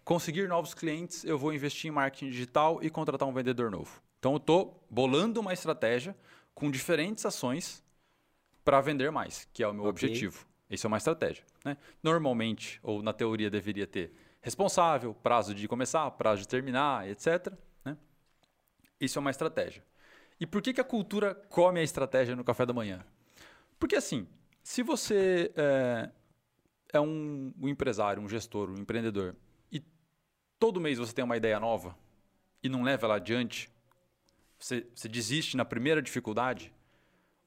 conseguir 0.06 0.48
novos 0.48 0.74
clientes, 0.74 1.26
eu 1.26 1.38
vou 1.38 1.54
investir 1.54 1.90
em 1.90 1.94
marketing 1.94 2.30
digital 2.30 2.80
e 2.82 2.90
contratar 2.90 3.28
um 3.28 3.34
vendedor 3.34 3.70
novo. 3.70 4.02
Então, 4.18 4.32
eu 4.32 4.38
estou 4.38 4.82
bolando 4.90 5.42
uma 5.42 5.52
estratégia 5.52 6.16
com 6.56 6.72
diferentes 6.72 7.26
ações 7.26 7.84
para 8.64 8.80
vender 8.80 9.12
mais, 9.12 9.50
que 9.52 9.62
é 9.62 9.68
o 9.68 9.74
meu 9.74 9.84
Ok. 9.84 9.90
objetivo. 9.90 10.46
Isso 10.70 10.88
é 10.88 10.90
uma 10.90 10.98
estratégia. 10.98 11.44
Né? 11.66 11.76
Normalmente, 12.02 12.80
ou 12.82 13.04
na 13.04 13.12
teoria, 13.12 13.50
deveria 13.50 13.86
ter 13.86 14.14
responsável, 14.42 15.14
prazo 15.14 15.54
de 15.54 15.68
começar, 15.68 16.10
prazo 16.12 16.44
de 16.44 16.48
terminar, 16.48 17.08
etc. 17.10 17.52
né? 17.84 17.98
Isso 19.00 19.20
é 19.20 19.22
uma 19.22 19.30
estratégia. 19.30 19.84
E 20.40 20.48
por 20.48 20.62
que, 20.62 20.74
que 20.74 20.80
a 20.82 20.86
cultura 20.86 21.36
come 21.50 21.82
a 21.82 21.84
estratégia 21.84 22.34
no 22.34 22.46
café 22.46 22.66
da 22.66 22.74
manhã? 22.74 23.06
Porque 23.80 23.96
assim, 23.96 24.28
se 24.68 24.84
você 24.84 25.50
é, 25.56 26.10
é 26.92 27.00
um, 27.00 27.54
um 27.58 27.69
empresário, 27.69 28.22
um 28.22 28.28
gestor, 28.28 28.69
um 28.69 28.75
empreendedor, 28.81 29.34
e 29.72 29.81
todo 30.60 30.81
mês 30.81 30.98
você 30.98 31.14
tem 31.14 31.24
uma 31.24 31.38
ideia 31.38 31.58
nova 31.58 31.98
e 32.62 32.68
não 32.68 32.84
leva 32.84 33.06
ela 33.08 33.16
adiante, 33.16 33.69
você, 34.60 34.86
você 34.94 35.08
desiste 35.08 35.56
na 35.56 35.64
primeira 35.64 36.02
dificuldade, 36.02 36.74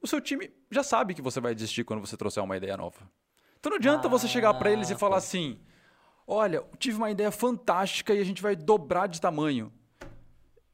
o 0.01 0.07
seu 0.07 0.19
time 0.19 0.51
já 0.71 0.83
sabe 0.83 1.13
que 1.13 1.21
você 1.21 1.41
vai 1.43 1.55
desistir 1.55 1.85
quando 1.85 2.01
você 2.01 2.17
trouxer 2.17 2.43
uma 2.43 2.57
ideia 2.57 2.75
nova. 2.75 3.07
Então 3.59 3.69
não 3.69 3.77
adianta 3.77 4.09
você 4.09 4.27
chegar 4.27 4.55
para 4.55 4.71
eles 4.71 4.89
e 4.89 4.95
Ah, 4.95 4.99
falar 4.99 5.17
pode- 5.17 5.27
assim: 5.27 5.61
olha, 6.27 6.57
eu 6.57 6.71
tive 6.79 6.97
uma 6.97 7.11
ideia 7.11 7.31
fantástica 7.31 8.15
e 8.15 8.19
a 8.19 8.25
gente 8.25 8.41
vai 8.41 8.57
dobrar 8.57 9.09
de 9.09 9.21
tamanho. 9.21 9.71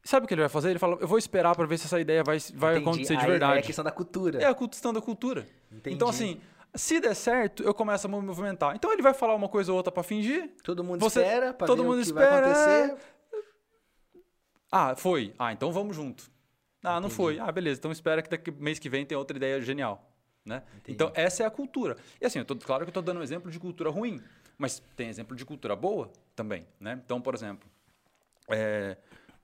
Sabe 0.07 0.25
o 0.25 0.29
que 0.29 0.35
ele 0.35 0.43
vai 0.43 0.49
fazer? 0.49 0.71
Ele 0.71 0.79
fala: 0.79 0.97
eu 1.01 1.09
vou 1.09 1.19
esperar 1.19 1.55
para 1.57 1.67
ver 1.67 1.79
se 1.79 1.87
essa 1.87 1.99
ideia 2.01 2.23
vai, 2.23 2.39
vai 2.55 2.77
Entendi. 2.77 2.89
acontecer 2.89 3.17
de 3.17 3.19
Aí 3.19 3.25
É 3.25 3.27
a 3.27 3.31
verdade. 3.31 3.67
questão 3.67 3.85
da 3.85 3.91
cultura. 3.91 4.41
É 4.43 4.47
a 4.47 4.55
questão 4.55 4.93
da 4.93 5.01
cultura. 5.01 5.47
Entendi. 5.73 5.97
Então, 5.97 6.09
assim, 6.09 6.41
se 6.75 7.01
der 7.01 7.15
certo, 7.15 7.63
eu 7.65 7.75
começo 7.75 8.07
a 8.07 8.11
me 8.11 8.21
movimentar. 8.21 8.77
Então, 8.77 8.93
ele 8.93 9.03
vai 9.03 9.13
falar 9.13 9.35
uma 9.35 9.49
coisa 9.49 9.73
ou 9.73 9.77
outra 9.77 9.91
para 9.93 10.03
fingir. 10.05 10.53
Todo 10.63 10.85
mundo 10.85 11.01
Você- 11.01 11.21
espera 11.21 11.53
pra 11.53 11.67
todo 11.67 11.83
ver 11.83 11.89
mundo 11.89 12.01
o 12.01 12.05
que 12.05 12.13
vai 12.13 12.25
espera, 12.25 12.47
é. 12.47 12.85
acontecer. 12.85 13.07
Ah, 14.71 14.95
foi. 14.97 15.35
Ah, 15.39 15.53
então 15.53 15.73
vamos 15.73 15.97
junto. 15.97 16.31
Ah, 16.85 16.93
não 17.01 17.09
Entendi. 17.09 17.15
foi. 17.15 17.39
Ah, 17.41 17.51
beleza. 17.51 17.79
Então, 17.81 17.91
espera 17.91 18.23
que 18.23 18.29
daqui 18.31 18.51
mês 18.51 18.79
que 18.79 18.89
vem 18.89 19.05
tem 19.05 19.17
outra 19.19 19.37
ideia 19.37 19.61
genial. 19.61 20.13
Né? 20.45 20.63
Então, 20.87 21.11
essa 21.15 21.43
é 21.43 21.47
a 21.47 21.51
cultura. 21.51 21.97
E 22.21 22.27
assim, 22.27 22.39
eu 22.39 22.45
tô, 22.45 22.55
claro 22.57 22.85
que 22.85 22.89
eu 22.89 22.91
estou 22.91 23.03
dando 23.03 23.19
um 23.19 23.23
exemplo 23.25 23.51
de 23.51 23.59
cultura 23.59 23.91
ruim, 23.91 24.23
mas 24.57 24.81
tem 24.95 25.09
exemplo 25.09 25.35
de 25.37 25.45
cultura 25.45 25.75
boa 25.75 26.13
também. 26.37 26.65
Né? 26.79 27.01
Então, 27.05 27.21
por 27.21 27.35
exemplo, 27.35 27.69
é, 28.49 28.97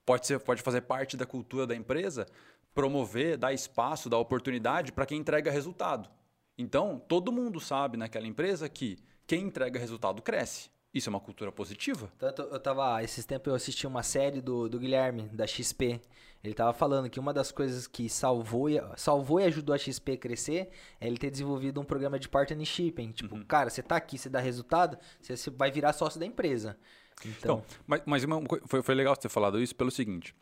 pode, 0.05 0.27
ser, 0.27 0.41
pode 0.41 0.63
fazer 0.63 0.83
parte 0.83 1.17
da 1.17 1.27
cultura 1.27 1.67
da 1.67 1.75
empresa 1.75 2.27
promover, 2.75 3.37
dar 3.37 3.53
espaço, 3.53 4.09
dar 4.09 4.19
oportunidade 4.19 4.93
para 4.93 5.07
quem 5.07 5.19
entrega 5.19 5.51
resultado. 5.51 6.09
Então, 6.57 6.99
todo 6.99 7.33
mundo 7.33 7.61
sabe 7.61 7.97
naquela 7.97 8.27
empresa 8.27 8.69
que 8.69 8.99
quem 9.27 9.45
entrega 9.45 9.79
resultado 9.79 10.23
cresce. 10.23 10.71
Isso 10.93 11.09
é 11.09 11.11
uma 11.11 11.21
cultura 11.21 11.51
positiva? 11.51 12.13
Tanto 12.19 12.43
eu 12.43 12.61
tava. 12.61 13.03
Esses 13.03 13.25
tempos 13.25 13.49
eu 13.49 13.55
assisti 13.55 13.87
uma 13.87 14.03
série 14.03 14.41
do, 14.43 14.69
do 14.69 14.79
Guilherme, 14.79 15.23
da 15.29 15.47
XP. 15.47 16.01
Ele 16.45 16.55
tava 16.55 16.73
falando 16.73 17.09
que 17.09 17.21
uma 17.21 17.33
das 17.33 17.51
coisas 17.53 17.87
que 17.87 18.09
salvou 18.09 18.69
e, 18.69 18.79
salvou 18.97 19.41
e 19.41 19.45
ajudou 19.45 19.75
a 19.75 19.79
XP 19.79 20.13
a 20.13 20.17
crescer 20.19 20.71
é 21.01 21.07
ele 21.07 21.17
ter 21.17 21.31
desenvolvido 21.31 21.81
um 21.81 21.85
programa 21.85 22.19
de 22.19 22.29
partnership. 22.29 23.13
Tipo, 23.13 23.37
Uhum. 23.37 23.45
cara, 23.45 23.71
você 23.71 23.83
tá 23.83 23.97
aqui, 23.97 24.19
você 24.19 24.29
dá 24.29 24.41
resultado, 24.41 24.99
você, 25.21 25.51
vai 25.51 25.71
virar 25.71 25.93
sócio 25.93 26.19
da 26.21 26.27
empresa. 26.27 26.77
Então, 27.25 27.63
Então, 27.63 27.65
mas, 27.87 28.03
mas 28.05 28.25
uma 28.25 28.43
foi, 28.67 28.83
foi 28.83 28.95
legal 28.95 29.15
você 29.15 29.23
ter 29.23 29.29
falado 29.29 29.63
isso 29.63 29.75
pelo 29.77 29.91
seguinte. 29.91 30.35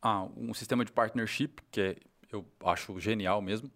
Ah, 0.00 0.22
um 0.36 0.54
sistema 0.54 0.84
de 0.84 0.92
partnership, 0.92 1.56
que 1.70 1.80
é, 1.80 1.96
eu 2.30 2.46
acho 2.64 2.98
genial 3.00 3.42
mesmo, 3.42 3.68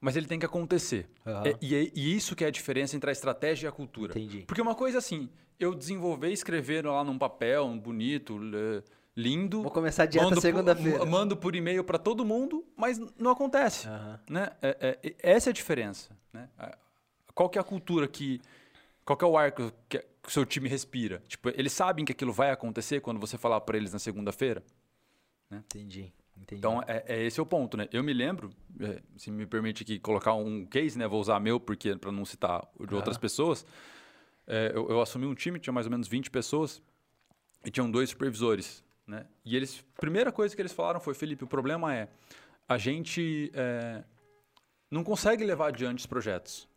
mas 0.00 0.16
ele 0.16 0.26
tem 0.26 0.38
que 0.38 0.46
acontecer. 0.46 1.08
Aham. 1.26 1.46
É- 1.46 1.56
e, 1.60 1.74
é- 1.74 1.90
e 1.94 2.16
isso 2.16 2.34
que 2.34 2.44
é 2.44 2.46
a 2.46 2.50
diferença 2.50 2.96
entre 2.96 3.10
a 3.10 3.12
estratégia 3.12 3.66
e 3.66 3.68
a 3.68 3.72
cultura. 3.72 4.12
Entendi. 4.12 4.44
Porque 4.46 4.62
uma 4.62 4.74
coisa 4.74 4.98
assim, 4.98 5.28
eu 5.58 5.74
desenvolver 5.74 6.30
escrever 6.30 6.86
lá 6.86 7.04
num 7.04 7.18
papel, 7.18 7.64
um 7.66 7.78
bonito, 7.78 8.38
lindo. 9.16 9.62
Vou 9.62 9.70
começar 9.70 10.04
a 10.04 10.06
dieta 10.06 10.40
segunda-feira. 10.40 11.04
Mando 11.04 11.36
por 11.36 11.54
e-mail 11.54 11.84
para 11.84 11.98
todo 11.98 12.24
mundo, 12.24 12.64
mas 12.76 12.98
não 13.18 13.30
acontece. 13.30 13.86
Uhum. 13.88 14.18
Né? 14.30 14.48
É, 14.62 14.98
é, 15.02 15.14
essa 15.22 15.50
é 15.50 15.52
a 15.52 15.54
diferença. 15.54 16.16
Né? 16.32 16.48
Qual 17.34 17.48
que 17.48 17.58
é 17.58 17.60
a 17.60 17.64
cultura 17.64 18.08
que... 18.08 18.40
Qual 19.04 19.16
que 19.16 19.24
é 19.24 19.28
o 19.28 19.36
ar 19.36 19.50
que, 19.52 19.72
que 19.88 19.98
o 20.26 20.30
seu 20.30 20.46
time 20.46 20.68
respira? 20.68 21.20
Tipo, 21.26 21.48
eles 21.50 21.72
sabem 21.72 22.04
que 22.04 22.12
aquilo 22.12 22.32
vai 22.32 22.50
acontecer 22.50 23.00
quando 23.00 23.18
você 23.18 23.36
falar 23.36 23.60
para 23.62 23.76
eles 23.76 23.92
na 23.92 23.98
segunda-feira? 23.98 24.62
Né? 25.50 25.58
Entendi. 25.66 26.12
Entendi. 26.40 26.58
Então, 26.58 26.82
é, 26.86 27.04
é, 27.06 27.24
esse 27.24 27.38
é 27.38 27.42
o 27.42 27.46
ponto, 27.46 27.76
né? 27.76 27.88
Eu 27.92 28.02
me 28.02 28.12
lembro, 28.12 28.50
é, 28.80 29.00
se 29.16 29.30
me 29.30 29.46
permite 29.46 29.82
aqui 29.82 29.98
colocar 29.98 30.34
um 30.34 30.64
case, 30.64 30.98
né? 30.98 31.06
Vou 31.06 31.20
usar 31.20 31.38
meu 31.38 31.60
porque 31.60 31.96
para 31.96 32.10
não 32.10 32.24
citar 32.24 32.66
o 32.78 32.86
de 32.86 32.94
outras 32.94 33.18
pessoas. 33.18 33.64
É, 34.46 34.72
eu, 34.74 34.88
eu, 34.88 35.00
assumi 35.00 35.26
um 35.26 35.34
time, 35.34 35.60
tinha 35.60 35.72
mais 35.72 35.86
ou 35.86 35.90
menos 35.90 36.08
20 36.08 36.30
pessoas 36.30 36.82
e 37.64 37.70
tinham 37.70 37.90
dois 37.90 38.10
supervisores, 38.10 38.82
né? 39.06 39.26
E 39.44 39.54
eles, 39.54 39.84
primeira 40.00 40.32
coisa 40.32 40.56
que 40.56 40.62
eles 40.62 40.72
falaram 40.72 40.98
foi, 40.98 41.14
Felipe, 41.14 41.44
o 41.44 41.46
problema 41.46 41.94
é 41.94 42.08
a 42.68 42.78
gente 42.78 43.50
é, 43.54 44.02
não 44.90 45.04
consegue 45.04 45.44
levar 45.44 45.68
adiante 45.68 45.98
os 45.98 46.06
projetos. 46.06 46.68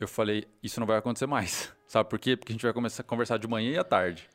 Eu 0.00 0.08
falei, 0.08 0.48
isso 0.62 0.80
não 0.80 0.86
vai 0.86 0.96
acontecer 0.98 1.26
mais. 1.26 1.72
Sabe 1.86 2.08
por 2.08 2.18
quê? 2.18 2.36
Porque 2.36 2.52
a 2.52 2.54
gente 2.54 2.62
vai 2.62 2.72
começar 2.72 3.02
a 3.02 3.04
conversar 3.04 3.38
de 3.38 3.46
manhã 3.46 3.72
e 3.72 3.78
à 3.78 3.84
tarde. 3.84 4.28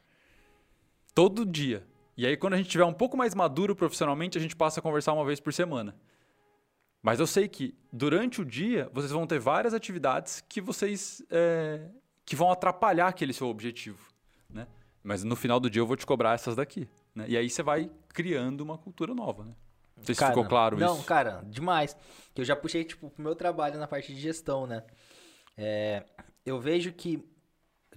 Todo 1.14 1.46
dia. 1.46 1.84
E 2.18 2.26
aí, 2.26 2.36
quando 2.36 2.56
a 2.56 2.58
gente 2.58 2.68
tiver 2.68 2.84
um 2.84 2.94
pouco 2.94 3.16
mais 3.16 3.36
maduro 3.36 3.76
profissionalmente, 3.76 4.38
a 4.38 4.42
gente 4.42 4.56
passa 4.56 4.80
a 4.80 4.84
conversar 4.84 5.14
uma 5.14 5.24
vez 5.24 5.40
por 5.40 5.54
semana. 5.54 5.96
Mas 7.02 7.20
eu 7.20 7.28
sei 7.28 7.48
que 7.48 7.78
durante 7.94 8.42
o 8.42 8.46
dia 8.46 8.90
vocês 8.92 9.12
vão 9.12 9.28
ter 9.28 9.40
várias 9.40 9.74
atividades 9.74 10.44
que 10.50 10.60
vocês 10.60 11.22
é, 11.30 11.90
que 12.26 12.36
vão 12.36 12.52
atrapalhar 12.52 13.08
aquele 13.08 13.32
seu 13.34 13.48
objetivo, 13.48 14.00
né? 14.50 14.68
Mas 15.04 15.24
no 15.24 15.36
final 15.36 15.60
do 15.60 15.70
dia 15.70 15.82
eu 15.82 15.86
vou 15.86 15.96
te 15.96 16.06
cobrar 16.06 16.34
essas 16.34 16.56
daqui, 16.56 16.90
né? 17.14 17.26
E 17.28 17.38
aí 17.38 17.50
você 17.50 17.62
vai 17.62 17.90
criando 18.10 18.62
uma 18.62 18.78
cultura 18.78 19.14
nova, 19.14 19.46
né? 19.46 19.54
Não 19.96 20.04
sei 20.04 20.16
se 20.16 20.20
cara, 20.20 20.34
ficou 20.34 20.46
claro 20.46 20.78
não, 20.78 20.88
isso. 20.88 20.98
Não, 20.98 21.04
cara, 21.04 21.44
demais. 21.46 21.96
Eu 22.36 22.44
já 22.44 22.56
puxei 22.56 22.84
tipo 22.84 23.10
pro 23.12 23.24
meu 23.24 23.36
trabalho 23.36 23.80
na 23.80 23.88
parte 23.88 24.14
de 24.14 24.20
gestão, 24.20 24.66
né? 24.66 24.84
É, 25.56 26.04
eu 26.46 26.60
vejo 26.60 26.92
que 26.92 27.24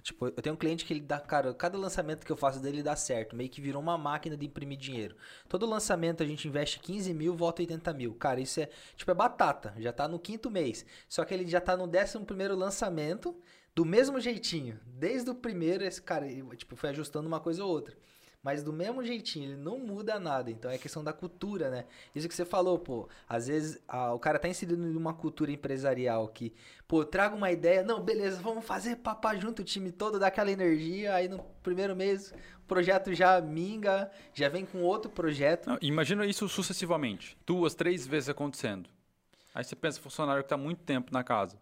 Tipo, 0.01 0.27
eu 0.27 0.41
tenho 0.41 0.55
um 0.55 0.57
cliente 0.57 0.83
que 0.83 0.93
ele 0.93 1.01
dá, 1.01 1.19
cara, 1.19 1.53
cada 1.53 1.77
lançamento 1.77 2.25
que 2.25 2.31
eu 2.31 2.35
faço 2.35 2.59
dele 2.59 2.81
dá 2.81 2.95
certo. 2.95 3.35
Meio 3.35 3.49
que 3.49 3.61
virou 3.61 3.81
uma 3.81 3.97
máquina 3.97 4.35
de 4.35 4.45
imprimir 4.45 4.77
dinheiro. 4.77 5.15
Todo 5.47 5.65
lançamento 5.65 6.23
a 6.23 6.25
gente 6.25 6.47
investe 6.47 6.79
15 6.79 7.13
mil, 7.13 7.35
volta 7.35 7.61
80 7.61 7.93
mil. 7.93 8.13
Cara, 8.15 8.39
isso 8.39 8.59
é, 8.59 8.69
tipo, 8.95 9.11
é 9.11 9.13
batata. 9.13 9.73
Já 9.77 9.93
tá 9.93 10.07
no 10.07 10.19
quinto 10.19 10.49
mês. 10.49 10.85
Só 11.07 11.23
que 11.23 11.33
ele 11.33 11.47
já 11.47 11.61
tá 11.61 11.77
no 11.77 11.87
décimo 11.87 12.25
primeiro 12.25 12.55
lançamento, 12.55 13.35
do 13.75 13.85
mesmo 13.85 14.19
jeitinho. 14.19 14.79
Desde 14.85 15.29
o 15.29 15.35
primeiro, 15.35 15.83
esse 15.83 16.01
cara, 16.01 16.27
tipo, 16.55 16.75
foi 16.75 16.89
ajustando 16.89 17.27
uma 17.27 17.39
coisa 17.39 17.63
ou 17.63 17.69
outra. 17.69 17.95
Mas 18.43 18.63
do 18.63 18.73
mesmo 18.73 19.03
jeitinho, 19.03 19.51
ele 19.51 19.57
não 19.57 19.77
muda 19.77 20.19
nada. 20.19 20.49
Então 20.49 20.71
é 20.71 20.77
questão 20.77 21.03
da 21.03 21.13
cultura, 21.13 21.69
né? 21.69 21.85
Isso 22.15 22.27
que 22.27 22.33
você 22.33 22.43
falou, 22.43 22.79
pô. 22.79 23.07
Às 23.29 23.47
vezes 23.47 23.79
a, 23.87 24.13
o 24.13 24.19
cara 24.19 24.39
tá 24.39 24.47
inserido 24.47 24.83
em 24.83 24.95
uma 24.95 25.13
cultura 25.13 25.51
empresarial 25.51 26.27
que, 26.27 26.51
pô, 26.87 27.05
traga 27.05 27.35
uma 27.35 27.51
ideia. 27.51 27.83
Não, 27.83 28.01
beleza, 28.01 28.41
vamos 28.41 28.65
fazer 28.65 28.95
papá 28.97 29.35
junto 29.35 29.61
o 29.61 29.65
time 29.65 29.91
todo, 29.91 30.17
dá 30.17 30.27
aquela 30.27 30.51
energia. 30.51 31.13
Aí 31.13 31.27
no 31.27 31.39
primeiro 31.61 31.95
mês 31.95 32.33
o 32.63 32.67
projeto 32.67 33.13
já 33.13 33.39
minga, 33.39 34.09
já 34.33 34.49
vem 34.49 34.65
com 34.65 34.81
outro 34.81 35.11
projeto. 35.11 35.67
Não, 35.67 35.77
imagina 35.79 36.25
isso 36.25 36.49
sucessivamente. 36.49 37.37
Duas, 37.45 37.75
três 37.75 38.07
vezes 38.07 38.29
acontecendo. 38.29 38.89
Aí 39.53 39.63
você 39.63 39.75
pensa 39.75 39.99
funcionário 39.99 40.41
que 40.41 40.49
tá 40.49 40.57
muito 40.57 40.81
tempo 40.81 41.13
na 41.13 41.23
casa. 41.23 41.59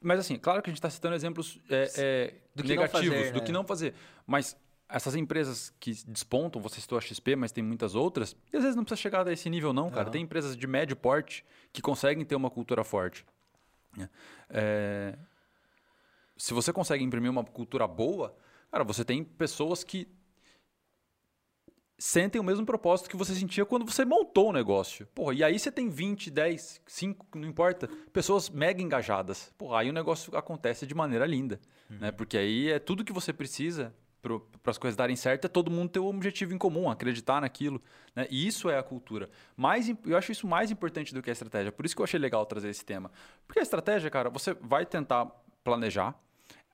Mas 0.00 0.18
assim, 0.18 0.36
claro 0.36 0.62
que 0.62 0.70
a 0.70 0.72
gente 0.72 0.78
está 0.78 0.90
citando 0.90 1.14
exemplos 1.14 1.60
é, 1.70 1.92
é, 1.96 2.34
do 2.54 2.64
negativos, 2.64 3.08
fazer, 3.08 3.24
né? 3.26 3.30
do 3.32 3.42
que 3.42 3.52
não 3.52 3.62
fazer. 3.62 3.94
Mas 4.26 4.56
essas 4.88 5.14
empresas 5.14 5.72
que 5.78 5.92
despontam, 6.06 6.62
você 6.62 6.80
citou 6.80 6.96
a 6.96 7.00
XP, 7.00 7.36
mas 7.36 7.52
tem 7.52 7.62
muitas 7.62 7.94
outras, 7.94 8.34
e 8.52 8.56
às 8.56 8.62
vezes 8.62 8.76
não 8.76 8.84
precisa 8.84 9.02
chegar 9.02 9.26
a 9.26 9.32
esse 9.32 9.50
nível 9.50 9.72
não, 9.72 9.90
cara. 9.90 10.06
Uhum. 10.06 10.12
Tem 10.12 10.22
empresas 10.22 10.56
de 10.56 10.66
médio 10.66 10.96
porte 10.96 11.44
que 11.72 11.82
conseguem 11.82 12.24
ter 12.24 12.34
uma 12.34 12.50
cultura 12.50 12.82
forte. 12.82 13.24
Né? 13.96 14.08
É... 14.48 15.18
Se 16.36 16.54
você 16.54 16.72
consegue 16.72 17.04
imprimir 17.04 17.30
uma 17.30 17.44
cultura 17.44 17.86
boa, 17.86 18.34
cara, 18.70 18.84
você 18.84 19.04
tem 19.04 19.22
pessoas 19.22 19.84
que 19.84 20.08
sentem 21.98 22.40
o 22.40 22.44
mesmo 22.44 22.64
propósito 22.64 23.10
que 23.10 23.16
você 23.16 23.34
sentia 23.34 23.66
quando 23.66 23.84
você 23.84 24.04
montou 24.04 24.50
o 24.50 24.52
negócio. 24.52 25.06
Porra, 25.08 25.34
e 25.34 25.42
aí 25.42 25.58
você 25.58 25.70
tem 25.70 25.90
20, 25.90 26.30
10, 26.30 26.80
5, 26.86 27.26
não 27.36 27.48
importa, 27.48 27.88
pessoas 28.12 28.48
mega 28.48 28.80
engajadas. 28.80 29.52
Porra, 29.58 29.80
aí 29.80 29.90
o 29.90 29.92
negócio 29.92 30.34
acontece 30.36 30.86
de 30.86 30.94
maneira 30.94 31.26
linda, 31.26 31.60
uhum. 31.90 31.98
né? 31.98 32.12
Porque 32.12 32.38
aí 32.38 32.70
é 32.70 32.78
tudo 32.78 33.04
que 33.04 33.12
você 33.12 33.32
precisa 33.32 33.92
para 34.20 34.40
as 34.66 34.78
coisas 34.78 34.96
darem 34.96 35.16
certo 35.16 35.44
é 35.44 35.48
todo 35.48 35.70
mundo 35.70 35.90
ter 35.90 36.00
um 36.00 36.08
objetivo 36.08 36.52
em 36.54 36.58
comum, 36.58 36.90
acreditar 36.90 37.40
naquilo. 37.40 37.80
Né? 38.14 38.26
E 38.30 38.46
isso 38.46 38.68
é 38.68 38.78
a 38.78 38.82
cultura. 38.82 39.30
Mais, 39.56 39.88
eu 40.04 40.16
acho 40.16 40.32
isso 40.32 40.46
mais 40.46 40.70
importante 40.70 41.14
do 41.14 41.22
que 41.22 41.30
a 41.30 41.32
estratégia. 41.32 41.72
Por 41.72 41.86
isso 41.86 41.94
que 41.94 42.00
eu 42.00 42.04
achei 42.04 42.18
legal 42.18 42.44
trazer 42.46 42.68
esse 42.68 42.84
tema. 42.84 43.10
Porque 43.46 43.60
a 43.60 43.62
estratégia, 43.62 44.10
cara, 44.10 44.28
você 44.30 44.54
vai 44.54 44.84
tentar 44.84 45.26
planejar, 45.62 46.18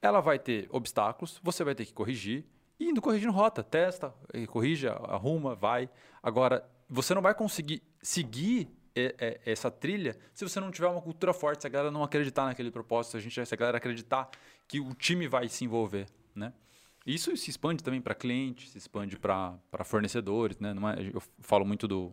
ela 0.01 0.21
vai 0.21 0.39
ter 0.39 0.69
obstáculos, 0.71 1.41
você 1.43 1.65
vai 1.65 1.75
ter 1.75 1.85
que 1.85 1.93
corrigir, 1.93 2.45
e 2.79 2.91
indo 2.91 3.01
corrigindo 3.01 3.33
rota, 3.33 3.63
testa, 3.63 4.13
corrige, 4.49 4.89
arruma, 4.89 5.55
vai. 5.55 5.89
Agora, 6.23 6.69
você 6.89 7.15
não 7.15 7.23
vai 7.23 7.35
conseguir 7.35 7.83
seguir 8.03 8.69
essa 9.45 9.71
trilha 9.71 10.17
se 10.33 10.45
você 10.49 10.61
não 10.61 10.71
tiver 10.71 10.87
uma 10.89 11.01
cultura 11.01 11.33
forte, 11.33 11.63
se 11.63 11.67
a 11.67 11.71
galera 11.71 11.91
não 11.91 12.03
acreditar 12.03 12.45
naquele 12.45 12.71
propósito, 12.71 13.17
a, 13.17 13.21
gente, 13.21 13.45
se 13.45 13.55
a 13.55 13.57
galera 13.57 13.79
acreditar 13.79 14.31
que 14.69 14.81
o 14.81 14.95
time 14.95 15.27
vai 15.27 15.49
se 15.49 15.65
envolver, 15.65 16.07
né? 16.35 16.53
Isso 17.07 17.37
se 17.37 17.51
expande 17.51 17.83
também 17.83 18.01
para 18.01 18.15
clientes, 18.15 18.71
se 18.71 18.79
expande 18.79 19.19
para 19.19 19.59
fornecedores, 19.85 20.59
né? 20.59 20.75
É, 20.99 21.11
eu 21.15 21.23
falo 21.41 21.65
muito 21.65 21.87
do, 21.87 22.13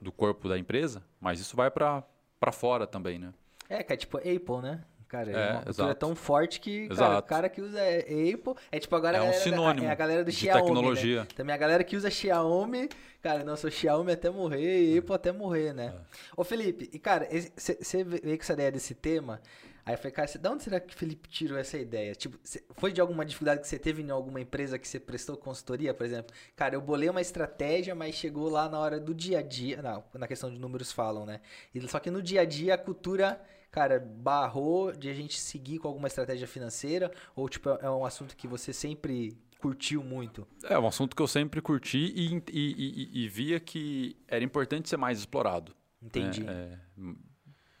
do 0.00 0.12
corpo 0.12 0.48
da 0.48 0.56
empresa, 0.56 1.02
mas 1.20 1.40
isso 1.40 1.56
vai 1.56 1.70
para 1.70 2.04
fora 2.52 2.86
também, 2.86 3.18
né? 3.18 3.32
É, 3.68 3.82
que 3.82 3.92
é 3.92 3.96
tipo 3.96 4.16
Apple, 4.18 4.62
né? 4.62 4.84
Cara, 5.08 5.30
é, 5.32 5.84
é, 5.86 5.90
é 5.90 5.94
tão 5.94 6.14
forte 6.14 6.60
que 6.60 6.86
cara, 6.88 7.18
o 7.18 7.22
cara 7.22 7.48
que 7.48 7.62
usa 7.62 7.80
Apple 7.80 8.54
é 8.70 8.78
tipo 8.78 8.94
agora 8.94 9.16
é 9.16 9.22
um 9.22 9.32
sinônimo 9.32 9.86
é 9.86 9.90
a 9.90 9.94
galera 9.94 10.22
do 10.22 10.30
de 10.30 10.36
Xiaomi, 10.36 10.60
né? 10.60 10.66
tecnologia. 10.66 11.20
Né? 11.22 11.28
Também 11.34 11.54
a 11.54 11.58
galera 11.58 11.82
que 11.82 11.96
usa 11.96 12.10
Xiaomi, 12.10 12.90
cara, 13.22 13.42
não 13.42 13.56
sou 13.56 13.70
Xiaomi 13.70 14.12
até 14.12 14.28
morrer 14.28 14.82
e 14.82 14.98
Apple 14.98 15.14
até 15.14 15.32
morrer, 15.32 15.72
né? 15.72 15.94
É. 15.96 16.00
Ô 16.36 16.44
Felipe, 16.44 16.90
e 16.92 16.98
cara, 16.98 17.26
você 17.56 18.04
veio 18.04 18.36
com 18.36 18.42
essa 18.42 18.52
ideia 18.52 18.70
desse 18.70 18.94
tema, 18.94 19.40
Aí 19.88 19.94
eu 19.94 19.98
falei, 19.98 20.12
cara, 20.12 20.28
de 20.28 20.48
onde 20.50 20.62
será 20.64 20.78
que 20.80 20.94
o 20.94 20.98
Felipe 20.98 21.30
tirou 21.30 21.56
essa 21.56 21.78
ideia? 21.78 22.14
Tipo, 22.14 22.38
foi 22.76 22.92
de 22.92 23.00
alguma 23.00 23.24
dificuldade 23.24 23.62
que 23.62 23.68
você 23.68 23.78
teve 23.78 24.02
em 24.02 24.10
alguma 24.10 24.38
empresa 24.38 24.78
que 24.78 24.86
você 24.86 25.00
prestou 25.00 25.34
consultoria, 25.34 25.94
por 25.94 26.04
exemplo? 26.04 26.36
Cara, 26.54 26.74
eu 26.74 26.80
bolei 26.82 27.08
uma 27.08 27.22
estratégia, 27.22 27.94
mas 27.94 28.14
chegou 28.14 28.50
lá 28.50 28.68
na 28.68 28.78
hora 28.78 29.00
do 29.00 29.14
dia 29.14 29.38
a 29.38 29.42
dia. 29.42 29.80
Não, 29.80 30.04
na 30.12 30.28
questão 30.28 30.52
de 30.52 30.58
números 30.58 30.92
falam, 30.92 31.24
né? 31.24 31.40
E, 31.74 31.80
só 31.88 31.98
que 31.98 32.10
no 32.10 32.20
dia 32.20 32.42
a 32.42 32.44
dia 32.44 32.74
a 32.74 32.76
cultura, 32.76 33.40
cara, 33.70 33.98
barrou 33.98 34.92
de 34.92 35.08
a 35.08 35.14
gente 35.14 35.40
seguir 35.40 35.78
com 35.78 35.88
alguma 35.88 36.06
estratégia 36.06 36.46
financeira? 36.46 37.10
Ou, 37.34 37.48
tipo, 37.48 37.70
é 37.70 37.88
um 37.88 38.04
assunto 38.04 38.36
que 38.36 38.46
você 38.46 38.74
sempre 38.74 39.38
curtiu 39.58 40.04
muito? 40.04 40.46
É 40.64 40.78
um 40.78 40.86
assunto 40.86 41.16
que 41.16 41.22
eu 41.22 41.26
sempre 41.26 41.62
curti 41.62 42.12
e, 42.14 42.36
e, 42.36 42.42
e, 42.52 43.24
e 43.24 43.28
via 43.30 43.58
que 43.58 44.18
era 44.28 44.44
importante 44.44 44.86
ser 44.86 44.98
mais 44.98 45.18
explorado. 45.18 45.74
Entendi. 46.02 46.46
É, 46.46 46.52
é, 46.52 46.78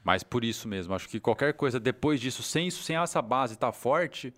mas 0.02 0.22
por 0.22 0.44
isso 0.44 0.68
mesmo, 0.68 0.94
acho 0.94 1.08
que 1.08 1.20
qualquer 1.20 1.54
coisa 1.54 1.78
depois 1.78 2.20
disso, 2.20 2.42
sem 2.42 2.68
isso, 2.68 2.82
sem 2.82 2.96
essa 2.96 3.20
base 3.20 3.54
estar 3.54 3.68
tá 3.68 3.72
forte, 3.72 4.32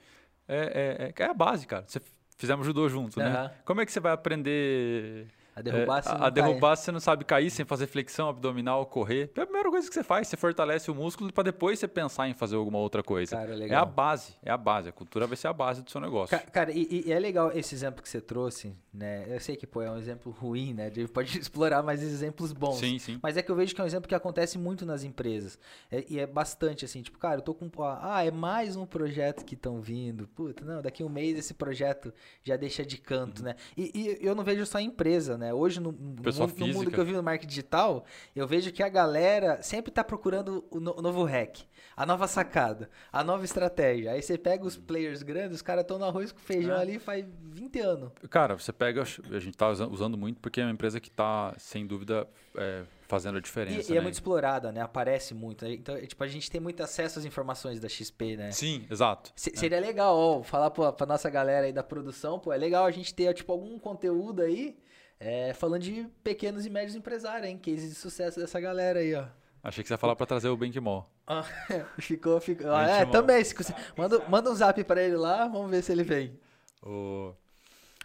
é, 0.49 1.13
é, 1.17 1.23
é, 1.23 1.27
a 1.27 1.35
base, 1.35 1.67
cara. 1.67 1.85
Você 1.87 2.01
fizemos 2.37 2.67
judô 2.67 2.89
junto, 2.89 3.21
uhum. 3.21 3.27
né? 3.27 3.53
Como 3.65 3.81
é 3.81 3.87
que 3.87 3.93
você 3.93 4.01
vai 4.01 4.13
aprender 4.13 5.29
a 5.55 5.63
derrubar, 5.63 6.03
é, 6.05 6.09
a, 6.09 6.27
a 6.27 6.31
derrubar 6.31 6.77
você 6.77 6.93
não 6.93 7.01
sabe 7.01 7.25
cair 7.25 7.51
sem 7.51 7.65
fazer 7.65 7.87
flexão 7.87 8.29
abdominal, 8.29 8.87
correr. 8.87 9.31
É 9.37 9.41
a 9.41 9.47
primeira 9.47 9.71
coisa 9.71 9.89
que 9.89 9.95
você 9.95 10.03
faz, 10.03 10.29
você 10.29 10.37
fortalece 10.37 10.91
o 10.91 10.95
músculo 10.95 11.33
para 11.33 11.45
depois 11.45 11.79
você 11.79 11.89
pensar 11.89 12.29
em 12.29 12.35
fazer 12.35 12.57
alguma 12.57 12.79
outra 12.79 13.03
coisa. 13.03 13.37
Cara, 13.37 13.67
é 13.67 13.75
a 13.75 13.85
base, 13.85 14.37
é 14.43 14.51
a 14.51 14.57
base. 14.57 14.89
A 14.89 14.93
cultura 14.93 15.27
vai 15.27 15.37
ser 15.37 15.49
a 15.49 15.53
base 15.53 15.83
do 15.83 15.91
seu 15.91 16.01
negócio. 16.01 16.37
Cara, 16.37 16.51
cara 16.51 16.73
e, 16.73 17.05
e, 17.07 17.13
é 17.13 17.19
legal 17.19 17.51
esse 17.53 17.75
exemplo 17.75 18.03
que 18.03 18.09
você 18.09 18.21
trouxe, 18.21 18.75
né? 18.93 19.25
Eu 19.29 19.41
sei 19.41 19.57
que 19.57 19.67
pô, 19.67 19.83
é 19.83 19.91
um 19.91 19.99
exemplo 19.99 20.33
ruim, 20.33 20.73
né? 20.73 20.91
Gente 20.91 21.11
pode 21.11 21.37
explorar 21.39 21.83
mais 21.83 22.03
exemplos 22.03 22.53
bons. 22.53 22.79
Sim, 22.79 22.99
sim. 22.99 23.19
Mas 23.23 23.37
é 23.37 23.43
que 23.43 23.51
eu 23.51 23.57
vejo 23.57 23.75
que 23.75 23.81
é 23.81 23.85
um 23.85 23.87
exemplo 23.87 24.09
que 24.09 24.15
acontece 24.15 24.59
muito 24.59 24.87
nas 24.87 25.05
empresas. 25.05 25.59
É, 25.91 26.05
e 26.09 26.19
é 26.19 26.27
bastante 26.27 26.85
assim, 26.85 27.03
tipo, 27.03 27.19
cara, 27.19 27.37
eu 27.39 27.43
tô 27.43 27.55
com. 27.55 27.71
Ah, 27.83 28.25
é 28.25 28.31
mais 28.31 28.77
um 28.77 28.87
projeto 28.87 29.45
que 29.45 29.55
estão 29.55 29.81
vindo. 29.81 30.27
Puta, 30.29 30.65
não, 30.65 30.83
daqui 30.83 31.03
a 31.03 31.07
um 31.07 31.09
mês 31.09 31.39
esse 31.39 31.55
projeto 31.55 32.13
já 32.43 32.57
deixa 32.57 32.85
de 32.85 32.99
canto, 32.99 33.41
uhum. 33.41 33.47
né? 33.47 33.57
E, 33.77 33.91
e 33.95 34.27
eu 34.27 34.35
não 34.35 34.45
vejo 34.45 34.65
só 34.67 34.79
a 34.79 34.83
empresa, 34.83 35.37
né? 35.41 35.53
Hoje 35.53 35.81
no, 35.81 35.91
no, 35.91 36.15
no 36.59 36.67
mundo 36.69 36.91
que 36.91 36.99
eu 36.99 37.05
vi 37.05 37.13
no 37.13 37.23
marketing 37.23 37.49
digital, 37.49 38.05
eu 38.37 38.47
vejo 38.47 38.71
que 38.71 38.83
a 38.83 38.89
galera 38.89 39.61
sempre 39.63 39.91
está 39.91 40.05
procurando 40.05 40.65
o, 40.71 40.79
no, 40.79 40.99
o, 40.99 41.03
novo 41.03 41.25
hack, 41.25 41.61
a 41.97 42.07
nova 42.07 42.29
sacada, 42.29 42.89
a 43.11 43.25
nova 43.25 43.45
estratégia. 43.45 44.13
Aí 44.13 44.23
você 44.23 44.39
pega 44.39 44.65
os 44.65 44.77
players 44.77 45.23
grandes, 45.23 45.57
os 45.57 45.63
caras 45.63 45.83
estão 45.83 45.99
no 45.99 46.05
arroz 46.05 46.31
com 46.31 46.39
feijão 46.39 46.77
é. 46.77 46.81
ali 46.81 46.99
faz 46.99 47.25
20 47.43 47.81
anos. 47.81 48.13
Cara, 48.29 48.57
você 48.57 48.73
pega, 48.73 49.03
a 49.03 49.39
gente 49.39 49.55
está 49.55 49.69
usando 49.69 50.17
muito 50.17 50.39
porque 50.41 50.61
é 50.61 50.65
uma 50.65 50.73
empresa 50.73 51.01
que 51.01 51.09
está, 51.09 51.55
sem 51.59 51.87
dúvida, 51.87 52.29
é, 52.57 52.83
fazendo 53.11 53.39
a 53.39 53.41
diferença. 53.41 53.91
E, 53.91 53.95
e 53.95 53.97
é 53.97 54.01
né? 54.01 54.03
muito 54.03 54.15
explorada, 54.15 54.71
né? 54.71 54.81
Aparece 54.81 55.35
muito. 55.35 55.65
Né? 55.65 55.75
Então, 55.75 56.01
tipo, 56.07 56.23
a 56.23 56.29
gente 56.29 56.49
tem 56.49 56.61
muito 56.61 56.81
acesso 56.83 57.19
às 57.19 57.25
informações 57.25 57.81
da 57.81 57.89
XP, 57.89 58.37
né? 58.37 58.53
Sim, 58.53 58.87
exato. 58.89 59.33
Se, 59.35 59.51
é. 59.51 59.57
Seria 59.57 59.81
legal, 59.81 60.17
ó, 60.17 60.43
falar 60.43 60.71
pra, 60.71 60.93
pra 60.93 61.07
nossa 61.07 61.29
galera 61.29 61.67
aí 61.67 61.73
da 61.73 61.83
produção, 61.83 62.39
pô, 62.39 62.53
é 62.53 62.57
legal 62.57 62.85
a 62.87 62.91
gente 62.91 63.13
ter, 63.13 63.35
tipo, 63.35 63.51
algum 63.51 63.79
conteúdo 63.79 64.43
aí 64.43 64.79
É, 65.21 65.53
falando 65.53 65.83
de 65.83 66.09
pequenos 66.25 66.65
e 66.65 66.71
médios 66.71 66.97
empresários, 66.97 67.47
hein? 67.47 67.59
Case 67.59 67.87
de 67.87 67.95
sucesso 67.95 68.41
dessa 68.41 68.59
galera 68.59 69.01
aí, 69.01 69.15
ó. 69.15 69.27
Achei 69.63 69.85
que 69.85 69.89
você 69.89 69.95
ia 69.95 69.99
falar 69.99 70.17
pra 70.17 70.25
trazer 70.25 70.49
o 70.49 70.57
Bankmall. 70.57 71.07
Ah, 71.27 71.45
ficou, 72.01 72.41
ficou. 72.41 72.73
Ah, 72.73 72.87
é, 72.87 73.05
também. 73.05 73.45
Se, 73.45 73.55
manda, 73.95 74.19
manda 74.27 74.51
um 74.51 74.55
zap 74.55 74.83
pra 74.85 75.03
ele 75.03 75.17
lá, 75.17 75.47
vamos 75.47 75.71
ver 75.71 75.83
se 75.83 75.93
ele 75.93 76.03
vem. 76.03 76.41
O... 76.83 77.35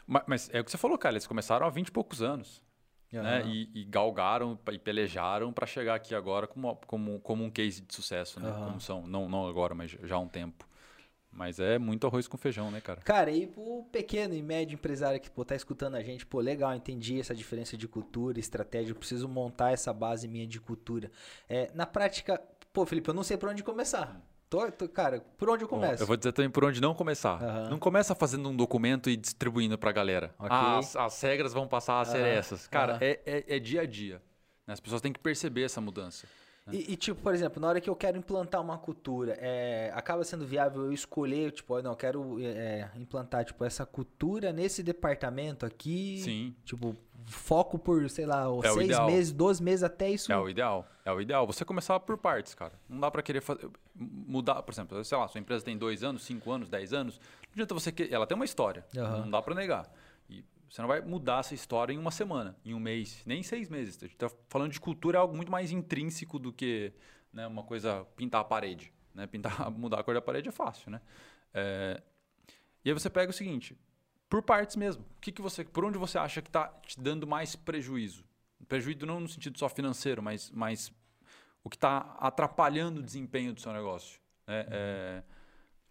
Mas, 0.06 0.24
mas 0.28 0.50
é 0.54 0.60
o 0.60 0.66
que 0.66 0.70
você 0.70 0.78
falou, 0.78 0.98
cara. 0.98 1.14
Eles 1.14 1.26
começaram 1.26 1.66
há 1.66 1.70
20 1.70 1.88
e 1.88 1.92
poucos 1.92 2.22
anos. 2.22 2.62
Uhum. 3.14 3.24
Né? 3.24 3.44
E, 3.46 3.70
e, 3.74 3.86
galgaram 3.86 4.60
e 4.70 4.78
pelejaram 4.78 5.54
para 5.54 5.66
chegar 5.66 5.96
aqui 5.96 6.14
agora 6.14 6.48
como, 6.48 6.76
como, 6.86 7.20
como 7.22 7.44
um 7.46 7.50
case 7.50 7.82
de 7.82 7.96
sucesso, 7.96 8.42
né? 8.42 8.52
Uhum. 8.52 8.66
Como 8.66 8.82
são, 8.82 9.08
não, 9.08 9.30
não 9.30 9.48
agora, 9.48 9.74
mas 9.74 9.92
já 10.04 10.16
há 10.16 10.20
um 10.20 10.28
tempo. 10.28 10.68
Mas 11.36 11.60
é 11.60 11.78
muito 11.78 12.08
arroz 12.08 12.30
com 12.30 12.38
feijão, 12.38 12.72
né, 12.72 12.80
cara? 12.80 13.02
Cara, 13.02 13.30
e 13.30 13.46
pro 13.46 13.84
pequeno 13.92 14.34
e 14.34 14.42
médio 14.42 14.76
empresário 14.76 15.20
que 15.20 15.30
pô, 15.30 15.44
tá 15.44 15.54
escutando 15.54 15.96
a 15.96 16.02
gente, 16.02 16.26
pô, 16.26 16.40
legal, 16.40 16.74
entendi 16.74 17.20
essa 17.20 17.36
diferença 17.36 17.76
de 17.76 17.90
cultura, 17.90 18.40
estratégia, 18.40 18.92
eu 18.92 18.96
preciso 18.96 19.28
montar 19.28 19.72
essa 19.72 19.92
base 19.92 20.30
minha 20.30 20.48
de 20.48 20.62
cultura. 20.62 21.12
É, 21.50 21.70
na 21.76 21.86
prática, 21.86 22.42
pô, 22.72 22.86
Felipe, 22.86 23.10
eu 23.10 23.14
não 23.14 23.24
sei 23.24 23.36
por 23.36 23.50
onde 23.50 23.62
começar. 23.64 24.22
Tô, 24.50 24.72
tô, 24.72 24.88
cara, 24.88 25.20
por 25.38 25.50
onde 25.50 25.66
eu 25.66 25.68
começo? 25.68 26.04
eu 26.04 26.08
vou 26.08 26.16
dizer 26.16 26.32
também 26.32 26.50
por 26.50 26.64
onde 26.64 26.80
não 26.80 26.94
começar. 26.94 27.42
Uhum. 27.42 27.72
Não 27.72 27.80
começa 27.80 28.16
fazendo 28.16 28.48
um 28.48 28.56
documento 28.56 29.10
e 29.10 29.18
distribuindo 29.18 29.78
pra 29.78 29.92
galera. 29.92 30.34
Okay. 30.38 30.50
Ah, 30.50 30.78
as, 30.78 30.96
as, 30.96 31.22
regras 31.22 31.52
vão 31.52 31.68
passar 31.68 32.00
a 32.00 32.06
ser 32.06 32.20
uhum. 32.20 32.26
essas. 32.26 32.68
Cara, 32.68 32.94
uhum. 32.94 33.00
é, 33.02 33.20
é, 33.26 33.56
é, 33.56 33.60
dia 33.60 33.82
a 33.82 33.86
dia. 33.86 34.22
Né? 34.66 34.74
As 34.74 34.80
pessoas 34.80 35.02
têm 35.02 35.12
que 35.12 35.20
perceber 35.20 35.64
essa 35.64 35.82
mudança. 35.82 36.28
E, 36.72 36.94
e, 36.94 36.96
tipo, 36.96 37.22
por 37.22 37.34
exemplo, 37.34 37.62
na 37.62 37.68
hora 37.68 37.80
que 37.80 37.90
eu 37.90 37.96
quero 37.96 38.18
implantar 38.18 38.60
uma 38.60 38.78
cultura, 38.78 39.38
é, 39.40 39.92
acaba 39.94 40.24
sendo 40.24 40.48
viável 40.48 40.86
eu 40.86 40.94
escolher, 40.94 41.52
tipo, 41.52 41.80
não, 41.82 41.92
eu 41.92 41.96
quero 41.96 42.38
é, 42.42 42.90
implantar, 42.96 43.46
tipo, 43.46 43.64
essa 43.64 43.86
cultura 43.86 44.52
nesse 44.52 44.82
departamento 44.82 45.64
aqui. 45.64 46.20
Sim. 46.24 46.56
Tipo, 46.66 46.96
foco 47.26 47.78
por, 47.78 48.10
sei 48.10 48.26
lá, 48.26 48.46
é 48.64 48.72
seis 48.72 49.00
meses, 49.06 49.32
12 49.32 49.62
meses 49.62 49.84
até 49.84 50.10
isso. 50.10 50.32
É 50.32 50.38
o 50.38 50.50
ideal. 50.50 50.88
É 51.04 51.12
o 51.12 51.22
ideal. 51.22 51.46
Você 51.46 51.64
começar 51.64 52.00
por 52.00 52.18
partes, 52.18 52.56
cara. 52.56 52.74
Não 52.90 53.00
dá 53.00 53.12
para 53.12 53.22
querer 53.22 53.42
fazer, 53.42 53.70
mudar, 53.96 54.64
por 54.64 54.74
exemplo, 54.74 55.04
sei 55.04 55.18
lá, 55.18 55.28
sua 55.28 55.40
empresa 55.40 55.64
tem 55.64 55.78
dois 55.78 56.04
anos, 56.04 56.24
cinco 56.24 56.52
anos, 56.52 56.68
dez 56.68 56.94
anos. 56.94 57.20
Não 57.20 57.54
adianta 57.54 57.76
você 57.76 57.92
que 57.92 58.12
ela 58.12 58.26
tem 58.26 58.36
uma 58.36 58.46
história. 58.46 58.84
Uhum. 58.96 59.22
Não 59.22 59.30
dá 59.30 59.42
para 59.42 59.54
negar. 59.54 59.88
Você 60.76 60.82
não 60.82 60.90
vai 60.90 61.00
mudar 61.00 61.40
essa 61.40 61.54
história 61.56 61.94
em 61.94 61.98
uma 61.98 62.12
semana, 62.12 62.54
em 62.66 62.74
um 62.74 62.82
mês, 62.82 63.24
nem 63.26 63.40
em 63.40 63.44
seis 63.44 63.70
meses. 63.70 63.96
A 63.96 64.08
gente 64.08 64.16
está 64.16 64.30
falando 64.50 64.74
de 64.74 64.80
cultura, 64.82 65.18
é 65.18 65.22
algo 65.22 65.34
muito 65.34 65.50
mais 65.50 65.72
intrínseco 65.72 66.38
do 66.38 66.52
que 66.52 66.92
né, 67.32 67.48
uma 67.48 67.64
coisa 67.64 68.04
pintar 68.18 68.42
a 68.42 68.44
parede. 68.44 68.92
Né? 69.14 69.26
Pintar, 69.32 69.72
mudar 69.72 70.02
a 70.02 70.04
cor 70.04 70.14
da 70.14 70.22
parede 70.22 70.50
é 70.50 70.52
fácil, 70.52 70.92
né? 70.92 71.00
É... 71.54 72.04
E 72.84 72.90
aí 72.90 72.94
você 72.94 73.10
pega 73.10 73.30
o 73.30 73.34
seguinte, 73.34 73.74
por 74.30 74.44
partes 74.44 74.76
mesmo. 74.76 75.06
O 75.16 75.22
que, 75.22 75.32
que 75.32 75.42
você, 75.42 75.64
por 75.64 75.86
onde 75.86 75.98
você 75.98 76.18
acha 76.18 76.42
que 76.42 76.50
está 76.50 76.68
te 76.68 77.00
dando 77.00 77.26
mais 77.26 77.56
prejuízo? 77.56 78.26
Prejuízo 78.68 79.06
não 79.06 79.22
no 79.22 79.30
sentido 79.30 79.58
só 79.58 79.70
financeiro, 79.70 80.22
mas, 80.22 80.52
mas 80.52 80.92
o 81.64 81.70
que 81.70 81.78
está 81.78 82.18
atrapalhando 82.20 83.00
o 83.00 83.04
desempenho 83.04 83.54
do 83.54 83.62
seu 83.62 83.72
negócio. 83.72 84.20
Né? 84.46 84.64
Uhum. 84.64 84.68
É... 84.72 85.24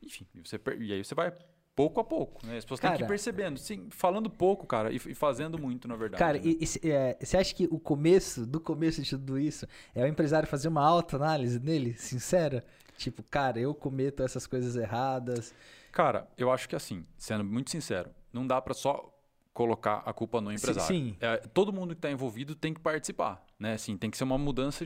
enfim, 0.03 0.27
você, 0.45 0.61
e 0.79 0.93
aí 0.93 1.03
você 1.03 1.15
vai 1.15 1.33
pouco 1.75 2.01
a 2.01 2.05
pouco, 2.05 2.47
né? 2.47 2.57
As 2.57 2.65
pessoas 2.65 2.81
cara, 2.81 2.93
têm 2.93 2.99
que 2.99 3.05
ir 3.05 3.09
percebendo, 3.09 3.59
sim, 3.59 3.89
falando 3.91 4.31
pouco, 4.31 4.67
cara, 4.67 4.93
e, 4.93 4.97
e 4.97 5.15
fazendo 5.15 5.59
muito, 5.59 5.89
na 5.89 5.97
verdade. 5.97 6.19
Cara, 6.19 6.39
né? 6.39 6.45
e, 6.45 6.65
e, 6.83 6.91
é, 6.91 7.17
você 7.21 7.37
acha 7.37 7.55
que 7.55 7.69
o 7.71 7.79
começo, 7.79 8.47
do 8.47 8.61
começo 8.61 9.03
de 9.03 9.11
tudo 9.11 9.39
isso, 9.39 9.67
é 9.95 10.03
o 10.05 10.07
empresário 10.07 10.49
fazer 10.49 10.69
uma 10.69 10.87
autoanálise 10.87 11.59
nele, 11.59 11.95
sincera? 11.95 12.65
Tipo, 12.97 13.23
cara, 13.25 13.59
eu 13.59 13.75
cometo 13.75 14.23
essas 14.23 14.47
coisas 14.47 14.77
erradas. 14.77 15.53
Cara, 15.91 16.29
eu 16.39 16.51
acho 16.51 16.69
que 16.69 16.77
assim, 16.77 17.05
sendo 17.19 17.45
muito 17.45 17.71
sincero, 17.71 18.11
não 18.33 18.47
dá 18.47 18.61
para 18.63 18.75
só 18.75 19.13
colocar 19.53 20.03
a 20.05 20.13
culpa 20.13 20.41
no 20.41 20.53
empresário. 20.53 20.87
Sim. 20.89 21.11
sim. 21.11 21.17
É, 21.21 21.37
todo 21.39 21.73
mundo 21.73 21.95
que 21.95 21.99
está 21.99 22.11
envolvido 22.11 22.55
tem 22.55 22.73
que 22.73 22.81
participar, 22.81 23.45
né? 23.59 23.75
Assim, 23.75 23.97
tem 23.97 24.11
que 24.11 24.17
ser 24.17 24.25
uma 24.25 24.39
mudança 24.39 24.85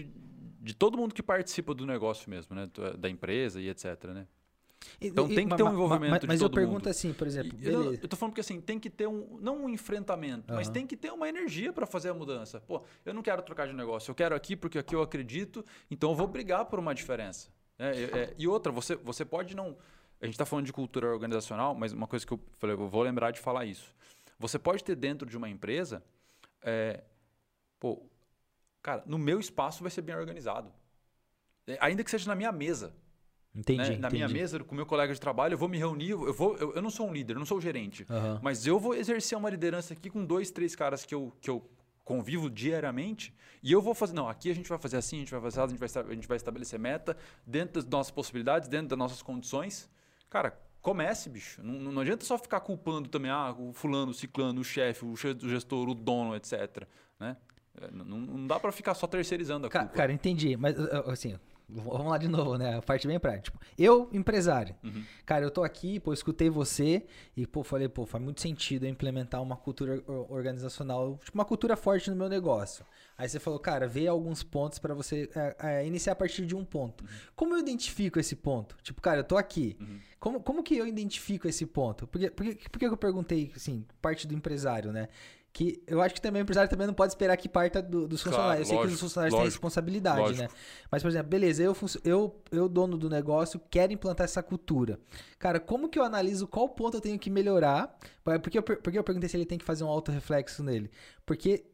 de 0.61 0.75
todo 0.75 0.99
mundo 0.99 1.15
que 1.15 1.23
participa 1.23 1.75
do 1.75 1.87
negócio 1.87 2.29
mesmo, 2.29 2.55
né? 2.55 2.69
Da 2.99 3.09
empresa 3.09 3.61
e 3.61 3.69
etc, 3.69 4.05
né? 4.05 4.27
Então 5.01 5.31
e, 5.31 5.35
tem 5.35 5.49
que 5.49 5.57
ter 5.57 5.63
um 5.63 5.73
envolvimento 5.73 6.11
mas, 6.11 6.21
de 6.21 6.27
mas 6.27 6.39
todo 6.39 6.51
mundo. 6.51 6.57
Mas 6.57 6.63
eu 6.63 6.69
pergunto 6.69 6.89
assim, 6.89 7.13
por 7.13 7.27
exemplo. 7.27 7.59
Eu, 7.63 7.95
eu 7.95 8.09
tô 8.09 8.17
falando 8.17 8.33
porque 8.33 8.41
assim, 8.41 8.61
tem 8.61 8.79
que 8.79 8.91
ter 8.91 9.07
um. 9.07 9.39
Não 9.41 9.65
um 9.65 9.69
enfrentamento, 9.69 10.51
uhum. 10.51 10.57
mas 10.57 10.69
tem 10.69 10.87
que 10.87 10.97
ter 10.97 11.13
uma 11.13 11.29
energia 11.29 11.73
para 11.73 11.87
fazer 11.87 12.11
a 12.11 12.15
mudança. 12.15 12.61
Pô, 12.61 12.83
eu 13.05 13.13
não 13.13 13.23
quero 13.23 13.43
trocar 13.43 13.67
de 13.67 13.75
negócio, 13.75 14.11
eu 14.11 14.15
quero 14.15 14.35
aqui 14.35 14.57
porque 14.57 14.79
aqui 14.79 14.95
eu 14.95 15.03
acredito, 15.03 15.65
então 15.91 16.11
eu 16.11 16.17
vou 16.17 16.27
brigar 16.27 16.65
por 16.67 16.79
uma 16.79 16.95
diferença. 16.95 17.49
É, 17.79 17.91
é, 17.91 18.03
é, 18.03 18.35
e 18.37 18.49
outra, 18.49 18.73
você, 18.73 18.97
você 18.97 19.25
pode 19.25 19.55
não. 19.55 19.77
A 20.21 20.25
gente 20.25 20.35
está 20.35 20.45
falando 20.45 20.67
de 20.67 20.73
cultura 20.73 21.09
organizacional, 21.09 21.75
mas 21.75 21.93
uma 21.93 22.09
coisa 22.09 22.27
que 22.27 22.33
eu 22.33 22.41
falei, 22.59 22.75
eu 22.75 22.89
vou 22.89 23.03
lembrar 23.03 23.31
de 23.31 23.39
falar 23.39 23.65
isso. 23.65 23.95
Você 24.39 24.59
pode 24.59 24.83
ter 24.83 24.97
dentro 24.97 25.29
de 25.29 25.37
uma 25.37 25.49
empresa. 25.49 26.03
É, 26.61 27.05
pô, 27.79 28.03
cara, 28.83 29.03
no 29.07 29.17
meu 29.17 29.39
espaço 29.39 29.83
vai 29.83 29.91
ser 29.91 30.03
bem 30.03 30.17
organizado. 30.17 30.73
É, 31.69 31.79
ainda 31.81 32.03
que 32.03 32.11
seja 32.11 32.27
na 32.29 32.35
minha 32.35 32.51
mesa. 32.51 32.93
Entendi, 33.55 33.83
né? 33.83 33.89
Na 33.91 34.09
entendi. 34.09 34.15
minha 34.15 34.29
mesa, 34.29 34.59
com 34.63 34.73
o 34.73 34.77
meu 34.77 34.87
colega 34.87 35.13
de 35.13 35.21
trabalho, 35.21 35.55
eu 35.55 35.59
vou 35.59 35.69
me 35.69 35.79
reunir, 35.79 36.11
eu, 36.11 36.33
vou, 36.33 36.57
eu, 36.57 36.75
eu 36.75 36.83
não 36.83 36.91
sou 36.91 37.09
um 37.09 37.13
líder, 37.13 37.35
eu 37.35 37.39
não 37.39 37.47
sou 37.47 37.61
gerente, 37.61 38.07
uhum. 38.09 38.39
mas 38.43 38.67
eu 38.67 38.79
vou 38.79 38.95
exercer 38.95 39.37
uma 39.37 39.51
liderança 39.51 39.95
aqui 39.95 40.11
com 40.11 40.25
dois, 40.25 40.51
três 40.51 40.77
caras 40.77 41.05
que 41.05 41.15
eu, 41.15 41.33
que 41.41 41.51
eu 41.51 41.69
convivo 42.05 42.49
diariamente 42.49 43.35
e 43.63 43.73
eu 43.73 43.83
vou 43.83 43.95
fazer, 43.95 44.15
não, 44.15 44.29
aqui 44.29 44.51
a 44.51 44.55
gente 44.55 44.69
vai 44.69 44.79
fazer 44.79 44.97
assim, 44.97 45.17
a 45.17 45.19
gente 45.21 45.31
vai 45.31 45.41
fazer 45.41 45.61
assim, 45.61 45.75
a 45.75 45.77
gente 45.77 45.95
vai, 45.95 46.05
a 46.05 46.15
gente 46.15 46.29
vai 46.29 46.37
estabelecer 46.37 46.79
meta 46.79 47.17
dentro 47.47 47.83
das 47.83 47.85
nossas 47.85 48.11
possibilidades, 48.11 48.69
dentro 48.69 48.89
das 48.89 48.99
nossas 48.99 49.23
condições. 49.23 49.91
Cara, 50.31 50.59
comece, 50.81 51.29
bicho. 51.29 51.63
Não, 51.63 51.93
não 51.93 52.01
adianta 52.01 52.25
só 52.25 52.39
ficar 52.39 52.61
culpando 52.61 53.09
também, 53.09 53.31
ah, 53.31 53.55
o 53.59 53.73
fulano, 53.73 54.13
o 54.13 54.15
ciclano, 54.15 54.61
o 54.61 54.65
chefe, 54.65 55.05
o 55.05 55.17
gestor, 55.17 55.89
o 55.89 55.95
dono, 55.95 56.37
etc. 56.37 56.87
Né? 57.19 57.37
É, 57.81 57.91
não, 57.91 58.05
não 58.05 58.47
dá 58.47 58.59
para 58.59 58.73
ficar 58.73 58.95
só 58.95 59.07
terceirizando 59.07 59.67
a 59.67 59.71
culpa. 59.71 59.89
Cara, 59.89 60.13
entendi. 60.13 60.57
Mas, 60.57 60.79
assim, 60.79 61.39
Vamos 61.69 62.07
lá 62.07 62.17
de 62.17 62.29
novo, 62.29 62.57
né? 62.57 62.77
A 62.77 62.83
parte 62.83 63.07
bem 63.07 63.19
prática. 63.19 63.51
Tipo, 63.51 63.59
eu, 63.77 64.09
empresário. 64.13 64.75
Uhum. 64.83 65.05
Cara, 65.27 65.45
eu 65.45 65.51
tô 65.51 65.63
aqui, 65.63 66.01
pô, 66.01 66.15
escutei 66.15 66.49
você 66.49 67.05
e, 67.37 67.47
pô, 67.47 67.63
falei, 67.63 67.89
pô, 67.89 68.07
faz 68.07 68.25
muito 68.25 68.41
sentido 68.41 68.87
eu 68.87 68.91
implementar 68.91 69.43
uma 69.43 69.57
cultura 69.57 70.03
organizacional, 70.31 71.19
tipo, 71.23 71.37
uma 71.37 71.45
cultura 71.45 71.77
forte 71.77 72.09
no 72.09 72.17
meu 72.17 72.29
negócio. 72.29 72.87
Aí 73.19 73.29
você 73.29 73.39
falou, 73.39 73.59
cara, 73.59 73.87
vê 73.87 74.07
alguns 74.07 74.43
pontos 74.43 74.79
para 74.79 74.95
você 74.95 75.29
é, 75.35 75.57
é, 75.59 75.87
iniciar 75.87 76.13
a 76.13 76.17
partir 76.17 76.47
de 76.47 76.55
um 76.55 76.65
ponto. 76.65 77.03
Uhum. 77.03 77.11
Como 77.37 77.55
eu 77.55 77.59
identifico 77.59 78.19
esse 78.19 78.37
ponto? 78.37 78.77
Tipo, 78.83 79.03
cara, 79.03 79.21
eu 79.21 79.25
tô 79.25 79.37
aqui. 79.37 79.77
Uhum. 79.79 79.99
Como, 80.19 80.41
como 80.41 80.63
que 80.63 80.77
eu 80.77 80.87
identifico 80.87 81.47
esse 81.47 81.67
ponto? 81.67 82.07
Porque, 82.07 82.31
porque, 82.31 82.57
porque 82.71 82.87
eu 82.87 82.97
perguntei, 82.97 83.53
assim, 83.55 83.85
parte 84.01 84.27
do 84.27 84.35
empresário, 84.35 84.91
né? 84.91 85.09
Que 85.53 85.83
eu 85.87 86.01
acho 86.01 86.15
que 86.15 86.21
também 86.21 86.43
o 86.43 86.45
empresário 86.45 86.71
também 86.71 86.87
não 86.87 86.95
pode 86.95 87.13
esperar 87.13 87.37
que 87.37 87.49
parta 87.49 87.83
do, 87.83 88.07
dos 88.07 88.23
funcionários. 88.23 88.69
Claro, 88.69 88.83
eu 88.83 88.87
sei 88.87 88.89
que 88.89 88.95
os 88.95 89.01
funcionários 89.01 89.33
lógico, 89.33 89.39
têm 89.39 89.51
responsabilidade, 89.51 90.21
lógico. 90.21 90.43
né? 90.43 90.49
Mas, 90.91 91.03
por 91.03 91.09
exemplo, 91.09 91.29
beleza, 91.29 91.63
eu, 91.63 91.77
eu, 92.05 92.43
eu, 92.53 92.69
dono 92.69 92.97
do 92.97 93.11
negócio, 93.11 93.61
quero 93.71 93.93
implantar 93.93 94.25
essa 94.25 94.43
cultura. 94.43 95.01
Cara, 95.39 95.59
como 95.59 95.89
que 95.89 95.99
eu 95.99 96.05
analiso 96.05 96.47
qual 96.47 96.69
ponto 96.69 96.97
eu 96.97 97.01
tenho 97.01 97.19
que 97.19 97.31
melhorar? 97.31 97.99
Porque 98.43 98.59
eu, 98.59 98.63
porque 98.63 98.99
eu 98.99 99.05
perguntei 99.05 99.29
se 99.29 99.37
ele 99.37 99.47
tem 99.47 99.59
que 99.59 99.65
fazer 99.65 99.85
um 99.85 99.89
auto-reflexo 99.89 100.63
nele. 100.63 100.91
Porque 101.27 101.65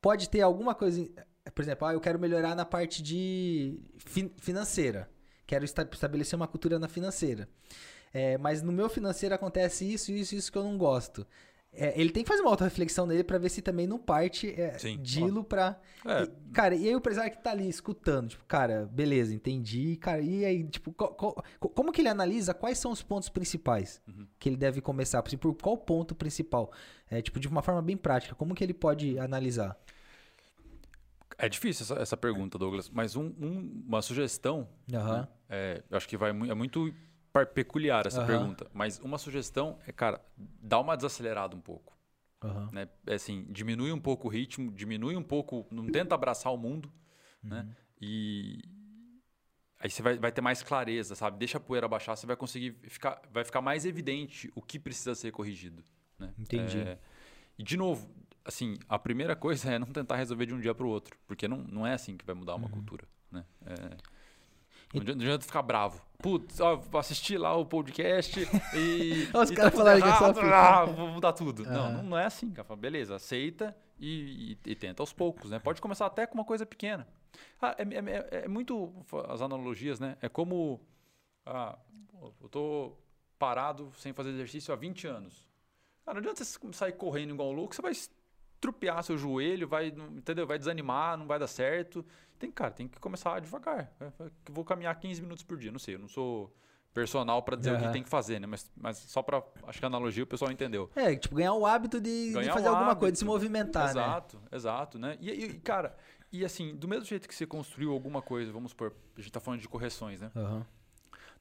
pode 0.00 0.28
ter 0.28 0.42
alguma 0.42 0.74
coisa. 0.74 1.08
Por 1.54 1.62
exemplo, 1.62 1.86
ah, 1.88 1.92
eu 1.92 2.00
quero 2.00 2.18
melhorar 2.18 2.54
na 2.54 2.64
parte 2.64 3.02
de 3.02 3.80
fin 3.96 4.30
financeira. 4.36 5.08
Quero 5.46 5.64
estabelecer 5.64 6.36
uma 6.36 6.46
cultura 6.46 6.78
na 6.78 6.88
financeira. 6.88 7.48
É, 8.12 8.38
mas 8.38 8.62
no 8.62 8.70
meu 8.70 8.88
financeiro 8.88 9.34
acontece 9.34 9.92
isso, 9.92 10.12
isso, 10.12 10.36
isso 10.36 10.52
que 10.52 10.56
eu 10.56 10.62
não 10.62 10.78
gosto. 10.78 11.26
É, 11.76 12.00
ele 12.00 12.10
tem 12.10 12.22
que 12.22 12.28
fazer 12.28 12.40
uma 12.40 12.50
auto-reflexão 12.50 13.04
nele 13.04 13.24
para 13.24 13.36
ver 13.36 13.48
se 13.48 13.60
também 13.60 13.86
não 13.86 13.98
parte 13.98 14.48
é, 14.60 14.76
dilo 15.00 15.42
pra. 15.42 15.80
É. 16.04 16.22
E, 16.22 16.52
cara, 16.52 16.74
e 16.74 16.88
aí 16.88 16.94
o 16.94 16.98
empresário 16.98 17.30
que 17.30 17.42
tá 17.42 17.50
ali 17.50 17.68
escutando, 17.68 18.28
tipo, 18.28 18.44
cara, 18.44 18.88
beleza, 18.92 19.34
entendi, 19.34 19.96
cara, 19.96 20.20
e 20.20 20.44
aí, 20.44 20.64
tipo, 20.64 20.92
como 20.92 21.92
que 21.92 22.00
ele 22.00 22.08
analisa 22.08 22.54
quais 22.54 22.78
são 22.78 22.92
os 22.92 23.02
pontos 23.02 23.28
principais 23.28 24.00
uhum. 24.06 24.26
que 24.38 24.48
ele 24.48 24.56
deve 24.56 24.80
começar? 24.80 25.22
Por 25.22 25.54
qual 25.56 25.76
ponto 25.76 26.14
principal? 26.14 26.70
É, 27.10 27.20
tipo, 27.20 27.40
de 27.40 27.48
uma 27.48 27.62
forma 27.62 27.82
bem 27.82 27.96
prática, 27.96 28.34
como 28.34 28.54
que 28.54 28.62
ele 28.62 28.74
pode 28.74 29.18
analisar? 29.18 29.76
É 31.36 31.48
difícil 31.48 31.82
essa, 31.84 31.94
essa 32.00 32.16
pergunta, 32.16 32.56
Douglas, 32.56 32.88
mas 32.88 33.16
um, 33.16 33.32
um, 33.40 33.82
uma 33.86 34.00
sugestão, 34.00 34.68
uhum. 34.92 35.12
né, 35.12 35.28
é, 35.48 35.82
eu 35.90 35.96
acho 35.96 36.08
que 36.08 36.16
vai, 36.16 36.30
é 36.30 36.54
muito 36.54 36.94
peculiar 37.52 38.06
essa 38.06 38.20
uhum. 38.20 38.26
pergunta, 38.26 38.70
mas 38.72 39.00
uma 39.00 39.18
sugestão 39.18 39.78
é, 39.86 39.92
cara, 39.92 40.24
dá 40.36 40.78
uma 40.78 40.96
desacelerada 40.96 41.56
um 41.56 41.60
pouco. 41.60 41.96
Uhum. 42.44 42.70
Né? 42.70 42.88
É 43.06 43.14
assim, 43.14 43.46
diminui 43.50 43.90
um 43.90 44.00
pouco 44.00 44.28
o 44.28 44.30
ritmo, 44.30 44.70
diminui 44.70 45.16
um 45.16 45.22
pouco, 45.22 45.66
não 45.70 45.86
tenta 45.86 46.14
abraçar 46.14 46.52
o 46.52 46.56
mundo, 46.56 46.92
uhum. 47.42 47.50
né? 47.50 47.76
E 48.00 48.60
aí 49.80 49.90
você 49.90 50.02
vai, 50.02 50.16
vai 50.16 50.30
ter 50.30 50.40
mais 50.40 50.62
clareza, 50.62 51.14
sabe? 51.14 51.38
Deixa 51.38 51.58
a 51.58 51.60
poeira 51.60 51.88
baixar, 51.88 52.14
você 52.14 52.26
vai 52.26 52.36
conseguir 52.36 52.76
ficar, 52.82 53.20
vai 53.32 53.44
ficar 53.44 53.60
mais 53.60 53.84
evidente 53.84 54.52
o 54.54 54.62
que 54.62 54.78
precisa 54.78 55.14
ser 55.14 55.32
corrigido. 55.32 55.82
Né? 56.18 56.32
Entendi. 56.38 56.78
É, 56.78 56.98
e 57.58 57.62
de 57.62 57.76
novo, 57.76 58.08
assim, 58.44 58.78
a 58.88 58.98
primeira 58.98 59.34
coisa 59.34 59.70
é 59.72 59.78
não 59.78 59.88
tentar 59.88 60.16
resolver 60.16 60.46
de 60.46 60.54
um 60.54 60.60
dia 60.60 60.74
para 60.74 60.86
o 60.86 60.88
outro, 60.88 61.18
porque 61.26 61.48
não, 61.48 61.58
não 61.58 61.86
é 61.86 61.94
assim 61.94 62.16
que 62.16 62.24
vai 62.24 62.34
mudar 62.34 62.54
uma 62.54 62.66
uhum. 62.66 62.72
cultura, 62.72 63.08
né? 63.30 63.44
É... 63.66 64.13
Não 64.94 65.00
adianta 65.12 65.44
ficar 65.44 65.62
bravo. 65.62 66.00
Putz, 66.18 66.58
ó, 66.60 66.76
vou 66.76 66.98
assistir 66.98 67.36
lá 67.36 67.54
o 67.54 67.66
podcast 67.66 68.40
e. 68.74 69.28
Os 69.34 69.50
caras 69.50 69.72
tá 69.72 69.78
falaram 69.78 70.00
que 70.00 70.08
é 70.08 70.14
só 70.14 70.32
ah, 70.54 70.84
vou 70.86 71.08
mudar 71.08 71.32
tudo. 71.32 71.64
Aham. 71.64 71.92
Não, 71.92 72.02
não, 72.02 72.18
é 72.18 72.24
assim, 72.24 72.50
cara. 72.50 72.74
Beleza, 72.76 73.16
aceita 73.16 73.76
e, 73.98 74.56
e- 74.64 74.70
e 74.70 74.74
tenta 74.74 75.02
aos 75.02 75.12
poucos, 75.12 75.50
né? 75.50 75.58
Pode 75.58 75.80
começar 75.82 76.06
até 76.06 76.26
com 76.26 76.34
uma 76.34 76.44
coisa 76.44 76.64
pequena. 76.64 77.06
Ah, 77.60 77.74
é, 77.76 77.82
é- 77.82 78.16
é- 78.40 78.44
é 78.44 78.48
muito. 78.48 78.90
As 79.28 79.42
analogias, 79.42 80.00
né? 80.00 80.16
É 80.22 80.28
como. 80.28 80.80
Ah, 81.44 81.76
eu 82.40 82.48
tô 82.48 82.92
parado 83.38 83.92
sem 83.98 84.12
fazer 84.14 84.30
exercício 84.30 84.72
há 84.72 84.76
20 84.76 85.06
anos. 85.06 85.46
Cara, 86.06 86.14
não 86.14 86.20
adianta 86.20 86.42
você 86.44 86.58
sair 86.72 86.92
correndo 86.92 87.34
igual 87.34 87.50
um 87.50 87.52
louco, 87.52 87.74
você 87.74 87.82
vai 87.82 87.92
estrupiar 88.64 89.04
seu 89.04 89.18
joelho, 89.18 89.68
vai, 89.68 89.88
entendeu? 89.88 90.46
Vai 90.46 90.58
desanimar, 90.58 91.18
não 91.18 91.26
vai 91.26 91.38
dar 91.38 91.46
certo. 91.46 92.04
Tem, 92.38 92.50
cara, 92.50 92.70
tem 92.70 92.88
que 92.88 92.98
começar 92.98 93.38
devagar. 93.40 93.92
É, 94.00 94.04
é, 94.04 94.30
Vou 94.50 94.64
caminhar 94.64 94.98
15 94.98 95.20
minutos 95.20 95.44
por 95.44 95.58
dia, 95.58 95.70
não 95.70 95.78
sei, 95.78 95.94
eu 95.96 95.98
não 95.98 96.08
sou 96.08 96.52
personal 96.92 97.42
para 97.42 97.56
dizer 97.56 97.74
o 97.74 97.78
que 97.78 97.92
tem 97.92 98.04
que 98.04 98.08
fazer, 98.08 98.40
né? 98.40 98.46
Mas, 98.46 98.70
mas 98.76 98.98
só 98.98 99.20
para 99.20 99.42
acho 99.66 99.80
que 99.80 99.84
a 99.84 99.88
analogia 99.88 100.22
o 100.22 100.26
pessoal 100.26 100.50
entendeu. 100.50 100.88
É, 100.94 101.14
tipo, 101.16 101.34
ganhar 101.34 101.52
o 101.52 101.66
hábito 101.66 102.00
de, 102.00 102.28
de 102.32 102.50
fazer 102.50 102.68
alguma 102.68 102.94
coisa, 102.94 102.98
de 102.98 103.04
hábito. 103.04 103.18
se 103.18 103.24
movimentar, 103.24 103.84
né? 103.86 103.90
exato, 103.90 104.42
exato, 104.50 104.98
né? 104.98 105.18
E, 105.20 105.30
e, 105.30 105.60
cara, 105.60 105.96
e 106.30 106.44
assim, 106.44 106.74
do 106.74 106.86
mesmo 106.86 107.04
jeito 107.04 107.28
que 107.28 107.34
você 107.34 107.46
construiu 107.46 107.92
alguma 107.92 108.22
coisa, 108.22 108.52
vamos 108.52 108.70
supor, 108.70 108.94
a 109.16 109.20
gente 109.20 109.32
tá 109.32 109.40
falando 109.40 109.60
de 109.60 109.68
correções, 109.68 110.20
né? 110.20 110.30
Aham. 110.36 110.64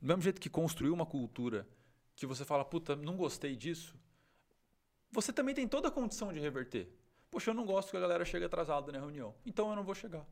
Do 0.02 0.08
mesmo 0.08 0.22
jeito 0.24 0.42
que 0.42 0.50
construiu 0.50 0.94
uma 0.94 1.06
cultura 1.06 1.68
que 2.16 2.26
você 2.26 2.44
fala, 2.44 2.66
puta, 2.66 2.96
não 2.96 3.16
gostei 3.16 3.56
disso, 3.56 3.96
você 5.12 5.32
também 5.32 5.54
tem 5.54 5.68
toda 5.68 5.88
a 5.88 5.92
condição 5.92 6.34
de 6.34 6.40
reverter. 6.40 6.92
Poxa, 7.34 7.50
eu 7.50 7.56
não 7.56 7.66
gosto 7.66 7.90
que 7.90 7.98
a 7.98 8.00
galera 8.00 8.24
chegue 8.24 8.46
atrasada 8.46 8.92
na 8.92 9.00
reunião, 9.00 9.34
então 9.44 9.68
eu 9.72 9.76
não 9.76 9.84
vou 9.84 9.96
chegar. 9.96 10.24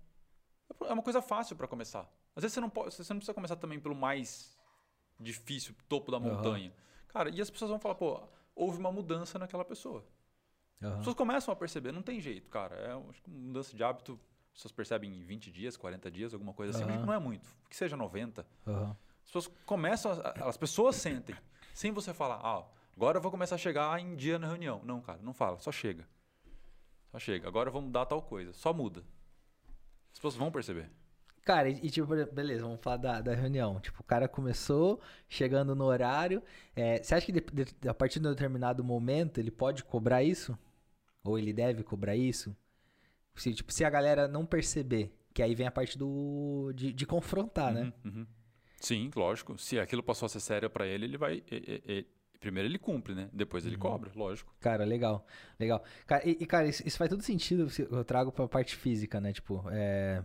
É 0.85 0.93
uma 0.93 1.01
coisa 1.01 1.19
fácil 1.19 1.55
para 1.55 1.67
começar. 1.67 2.01
Às 2.35 2.43
vezes 2.43 2.53
você 2.53 2.61
não, 2.61 2.69
pode, 2.69 2.93
você 2.93 3.11
não 3.11 3.17
precisa 3.17 3.33
começar 3.33 3.55
também 3.55 3.79
pelo 3.79 3.95
mais 3.95 4.55
difícil, 5.19 5.73
topo 5.89 6.11
da 6.11 6.19
montanha. 6.19 6.71
Cara, 7.07 7.31
e 7.31 7.41
as 7.41 7.49
pessoas 7.49 7.71
vão 7.71 7.79
falar, 7.79 7.95
pô, 7.95 8.21
houve 8.55 8.77
uma 8.77 8.91
mudança 8.91 9.39
naquela 9.39 9.65
pessoa. 9.65 10.05
As 10.79 10.87
Aham. 10.87 10.97
pessoas 10.99 11.15
começam 11.15 11.51
a 11.51 11.55
perceber, 11.57 11.91
não 11.91 12.03
tem 12.03 12.21
jeito, 12.21 12.51
cara. 12.51 12.75
É 12.75 12.95
um- 12.95 13.09
acho 13.09 13.19
que 13.23 13.31
uma 13.31 13.39
mudança 13.47 13.75
de 13.75 13.83
hábito, 13.83 14.19
as 14.49 14.53
pessoas 14.53 14.71
percebem 14.71 15.11
em 15.11 15.23
20 15.23 15.51
dias, 15.51 15.75
40 15.75 16.11
dias, 16.11 16.35
alguma 16.35 16.53
coisa 16.53 16.69
assim, 16.77 16.85
mas 16.85 16.97
Aham. 16.97 17.05
não 17.07 17.13
é 17.13 17.19
muito. 17.19 17.49
Que 17.67 17.75
seja 17.75 17.97
90. 17.97 18.45
Aham. 18.67 18.95
As 19.23 19.25
pessoas 19.25 19.47
começam, 19.65 20.11
a- 20.11 20.47
as 20.49 20.55
pessoas 20.55 20.97
sentem, 20.97 21.35
sem 21.73 21.91
você 21.91 22.13
falar, 22.13 22.39
ah, 22.43 22.63
agora 22.95 23.17
eu 23.17 23.21
vou 23.23 23.31
começar 23.31 23.55
a 23.55 23.57
chegar 23.57 23.99
em 23.99 24.15
dia 24.15 24.37
na 24.37 24.45
reunião. 24.45 24.81
Não, 24.85 25.01
cara, 25.01 25.19
não 25.23 25.33
fala, 25.33 25.57
só 25.57 25.71
chega. 25.71 26.07
Só 27.11 27.19
chega. 27.19 27.47
Agora 27.47 27.69
vou 27.69 27.81
mudar 27.81 28.05
tal 28.05 28.21
coisa. 28.21 28.53
Só 28.53 28.73
muda. 28.73 29.01
As 30.11 30.17
pessoas 30.17 30.35
vão 30.35 30.51
perceber. 30.51 30.89
Cara, 31.43 31.69
e, 31.69 31.73
e, 31.83 31.89
tipo, 31.89 32.07
beleza, 32.31 32.63
vamos 32.63 32.79
falar 32.81 32.97
da, 32.97 33.21
da 33.21 33.33
reunião. 33.33 33.79
Tipo, 33.79 34.01
o 34.01 34.03
cara 34.03 34.27
começou 34.27 35.01
chegando 35.27 35.75
no 35.75 35.85
horário. 35.85 36.41
é, 36.75 37.01
você 37.01 37.15
acha 37.15 37.25
que 37.25 37.31
de- 37.31 37.41
de- 37.65 37.89
a 37.89 37.93
partir 37.93 38.19
de 38.19 38.27
um 38.27 38.31
determinado 38.31 38.83
momento 38.83 39.39
ele 39.39 39.51
pode 39.51 39.83
cobrar 39.83 40.23
isso? 40.23 40.57
Ou 41.23 41.37
ele 41.37 41.51
deve 41.53 41.83
cobrar 41.83 42.15
isso? 42.15 42.55
Se, 43.35 43.53
tipo, 43.53 43.71
se 43.73 43.83
a 43.83 43.89
galera 43.89 44.27
não 44.27 44.45
perceber, 44.45 45.11
que 45.33 45.41
aí 45.41 45.55
vem 45.55 45.65
a 45.67 45.71
parte 45.71 45.97
do 45.97 46.71
de, 46.75 46.91
de 46.93 47.05
confrontar, 47.05 47.73
né? 47.73 47.93
Uhum, 48.05 48.11
uhum. 48.19 48.27
Sim, 48.79 49.09
lógico. 49.15 49.57
Se 49.57 49.79
aquilo 49.79 50.03
passou 50.03 50.25
a 50.25 50.29
ser 50.29 50.39
sério 50.41 50.69
pra 50.69 50.85
ele, 50.85 51.05
ele 51.05 51.17
vai. 51.17 51.43
e- 51.49 51.55
e- 51.55 51.83
e- 51.99 52.07
primeiro 52.41 52.67
ele 52.67 52.77
cumpre, 52.77 53.15
né? 53.15 53.29
Depois 53.31 53.63
Uhum. 53.63 53.69
ele 53.69 53.77
cobra, 53.77 54.11
lógico. 54.13 54.53
Cara, 54.59 54.83
legal, 54.83 55.25
legal. 55.57 55.81
Cara, 56.05 56.27
e, 56.27 56.31
e, 56.39 56.45
cara, 56.45 56.67
isso, 56.67 56.85
isso 56.85 56.97
faz 56.97 57.09
todo 57.09 57.21
sentido 57.23 57.69
se 57.69 57.83
eu 57.89 58.03
trago 58.03 58.31
pra 58.33 58.45
parte 58.49 58.75
física, 58.75 59.21
né? 59.21 59.31
Tipo, 59.31 59.63
é. 59.71 60.21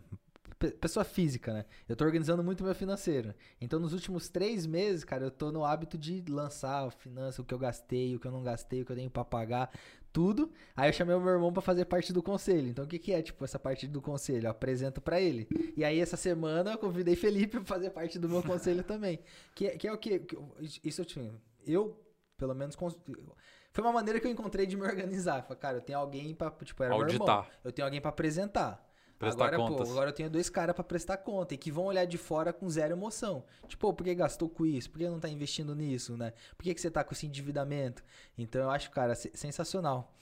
pe- 0.59 0.71
Pessoa 0.73 1.05
física, 1.05 1.53
né? 1.53 1.65
Eu 1.87 1.95
tô 1.95 2.05
organizando 2.05 2.43
muito 2.43 2.65
meu 2.65 2.75
financeiro. 2.75 3.35
Então, 3.61 3.79
nos 3.79 3.93
últimos 3.93 4.29
três 4.31 4.67
meses, 4.67 5.05
cara, 5.05 5.25
eu 5.25 5.31
tô 5.31 5.53
no 5.53 5.65
hábito 5.65 5.99
de 5.99 6.25
lançar 6.29 6.87
a 6.87 6.91
finança, 6.91 7.43
o 7.43 7.45
que 7.45 7.53
eu 7.53 7.59
gastei, 7.59 8.17
o 8.17 8.19
que 8.19 8.27
eu 8.27 8.33
não 8.33 8.43
gastei, 8.43 8.81
o 8.81 8.87
que 8.87 8.93
eu 8.93 8.97
tenho 8.97 9.11
pra 9.11 9.23
pagar, 9.23 9.71
tudo. 10.11 10.51
Aí 10.75 10.89
eu 10.89 10.95
chamei 10.95 11.15
o 11.15 11.21
meu 11.21 11.35
irmão 11.35 11.53
pra 11.53 11.61
fazer 11.61 11.85
parte 11.85 12.11
do 12.11 12.23
conselho. 12.23 12.69
Então, 12.69 12.87
o 12.87 12.89
que 12.89 12.99
que 12.99 13.13
é, 13.13 13.21
tipo, 13.21 13.45
essa 13.45 13.59
parte 13.59 13.87
do 13.87 14.01
conselho? 14.01 14.47
Eu 14.47 14.51
apresento 14.51 14.99
pra 15.03 15.21
ele. 15.21 15.47
E 15.77 15.85
aí, 15.85 16.01
essa 16.01 16.17
semana, 16.17 16.73
eu 16.73 16.79
convidei 16.79 17.15
Felipe 17.15 17.59
pra 17.59 17.65
fazer 17.67 17.91
parte 17.91 18.19
do 18.19 18.27
meu 18.27 18.43
conselho 18.43 18.83
também. 18.83 19.19
Que, 19.55 19.67
é- 19.67 19.77
que 19.77 19.87
é 19.87 19.93
o 19.93 19.99
quê? 19.99 20.21
Que 20.21 20.39
Isso 20.83 21.03
eu 21.03 21.05
tinha. 21.05 21.31
Eu, 21.67 21.95
pelo 22.37 22.55
menos, 22.55 22.77
foi 22.77 23.85
uma 23.85 23.93
maneira 23.93 24.19
que 24.21 24.27
eu 24.27 24.31
encontrei 24.31 24.67
de 24.67 24.77
me 24.77 24.83
organizar. 24.83 25.43
Falei, 25.43 25.59
cara, 25.59 25.77
eu 25.79 25.83
tenho 25.83 25.99
alguém 25.99 26.35
pra. 26.35 26.51
Tipo, 26.51 26.83
era 26.83 26.97
meu 26.97 27.07
irmão. 27.09 27.29
Auditar. 27.29 27.51
Eu 27.65 27.73
tenho 27.73 27.87
alguém 27.87 28.01
pra 28.01 28.11
apresentar. 28.11 28.83
Prestar 29.19 29.47
agora, 29.47 29.57
contas. 29.57 29.87
pô, 29.89 29.93
agora 29.95 30.11
eu 30.11 30.15
tenho 30.15 30.29
dois 30.29 30.51
caras 30.51 30.75
pra 30.75 30.85
prestar 30.85 31.17
conta 31.17 31.55
e 31.55 31.57
que 31.57 31.71
vão 31.73 31.85
olhar 31.87 32.05
de 32.05 32.19
fora 32.19 32.53
com 32.53 32.69
zero 32.69 32.93
emoção. 32.93 33.45
Tipo, 33.67 33.93
por 33.95 34.05
que 34.05 34.15
gastou 34.15 34.47
com 34.49 34.67
isso? 34.67 34.91
Por 34.91 34.99
que 34.99 35.09
não 35.09 35.19
tá 35.19 35.27
investindo 35.27 35.75
nisso, 35.75 36.17
né? 36.19 36.35
Por 36.57 36.65
que, 36.65 36.75
que 36.75 36.81
você 36.81 36.91
tá 36.91 37.03
com 37.03 37.15
esse 37.15 37.27
endividamento? 37.27 38.05
Então 38.37 38.61
eu 38.61 38.71
acho, 38.71 38.91
cara, 38.91 39.15
se- 39.15 39.31
sensacional. 39.35 40.13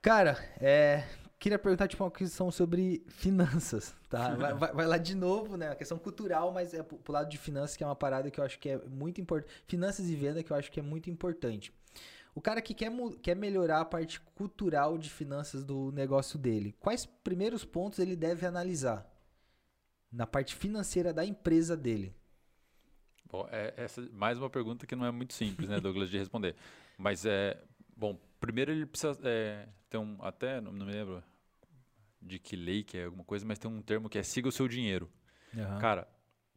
Cara, 0.00 0.36
é, 0.60 1.04
queria 1.42 1.58
perguntar 1.58 1.88
tipo, 1.88 2.04
uma 2.04 2.10
questão 2.10 2.52
sobre 2.52 3.02
finanças, 3.08 3.92
tá? 4.08 4.32
Vai, 4.36 4.54
vai- 4.54 4.72
vai 4.72 4.86
lá 4.86 4.96
de 4.96 5.16
novo, 5.16 5.56
né? 5.56 5.70
Uma 5.70 5.74
questão 5.74 5.98
cultural, 5.98 6.52
mas 6.52 6.72
é 6.72 6.84
pro, 6.84 6.96
pro 6.98 7.12
lado 7.12 7.28
de 7.28 7.36
finanças, 7.36 7.76
que 7.76 7.82
é 7.82 7.86
uma 7.86 7.96
parada 7.96 8.30
que 8.30 8.38
eu 8.38 8.44
acho 8.44 8.60
que 8.60 8.68
é 8.68 8.78
muito 8.78 9.20
importante. 9.20 9.52
Finanças 9.66 10.08
e 10.08 10.14
venda, 10.14 10.40
que 10.40 10.52
eu 10.52 10.56
acho 10.56 10.70
que 10.70 10.78
é 10.78 10.82
muito 10.82 11.10
importante. 11.10 11.72
O 12.32 12.40
cara 12.40 12.62
que 12.62 12.72
quer, 12.72 12.92
quer 13.20 13.34
melhorar 13.34 13.80
a 13.80 13.84
parte 13.84 14.20
cultural 14.20 14.96
de 14.96 15.10
finanças 15.10 15.64
do 15.64 15.90
negócio 15.90 16.38
dele, 16.38 16.74
quais 16.78 17.04
primeiros 17.04 17.64
pontos 17.64 17.98
ele 17.98 18.14
deve 18.14 18.46
analisar 18.46 19.04
na 20.12 20.26
parte 20.28 20.54
financeira 20.54 21.12
da 21.12 21.24
empresa 21.24 21.76
dele? 21.76 22.14
Bom, 23.28 23.48
é, 23.50 23.74
essa 23.76 24.00
mais 24.12 24.38
uma 24.38 24.48
pergunta 24.48 24.86
que 24.86 24.94
não 24.94 25.04
é 25.04 25.10
muito 25.10 25.34
simples, 25.34 25.68
né, 25.68 25.78
Douglas, 25.82 26.08
de 26.08 26.18
responder. 26.18 26.54
Mas 26.96 27.26
é. 27.26 27.60
Bom, 27.96 28.16
primeiro 28.38 28.70
ele 28.70 28.86
precisa 28.86 29.18
é, 29.24 29.68
ter 29.90 29.98
um. 29.98 30.16
Até, 30.22 30.60
não 30.60 30.72
me 30.72 30.84
lembro 30.84 31.22
de 32.22 32.38
que 32.38 32.56
lei 32.56 32.82
que 32.84 32.96
é 32.96 33.04
alguma 33.04 33.24
coisa, 33.24 33.44
mas 33.44 33.58
tem 33.58 33.70
um 33.70 33.82
termo 33.82 34.08
que 34.08 34.18
é 34.18 34.22
siga 34.22 34.48
o 34.48 34.52
seu 34.52 34.68
dinheiro. 34.68 35.10
Cara, 35.80 36.08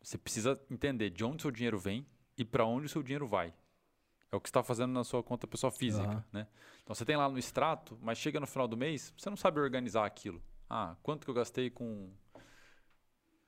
você 0.01 0.17
precisa 0.17 0.59
entender 0.69 1.09
de 1.09 1.23
onde 1.25 1.37
o 1.37 1.41
seu 1.41 1.51
dinheiro 1.51 1.77
vem 1.77 2.05
e 2.37 2.45
para 2.45 2.65
onde 2.65 2.85
o 2.85 2.89
seu 2.89 3.01
dinheiro 3.01 3.27
vai. 3.27 3.53
É 4.31 4.35
o 4.35 4.39
que 4.39 4.49
está 4.49 4.63
fazendo 4.63 4.91
na 4.91 5.03
sua 5.03 5.23
conta 5.23 5.47
pessoa 5.47 5.71
física, 5.71 6.05
Aham. 6.07 6.25
né? 6.31 6.47
Então 6.83 6.93
você 6.93 7.05
tem 7.05 7.15
lá 7.15 7.27
no 7.27 7.37
extrato, 7.37 7.97
mas 8.01 8.17
chega 8.17 8.39
no 8.39 8.47
final 8.47 8.67
do 8.67 8.77
mês, 8.77 9.13
você 9.17 9.29
não 9.29 9.37
sabe 9.37 9.59
organizar 9.59 10.05
aquilo. 10.05 10.41
Ah, 10.69 10.95
quanto 11.01 11.25
que 11.25 11.29
eu 11.29 11.33
gastei 11.33 11.69
com 11.69 12.11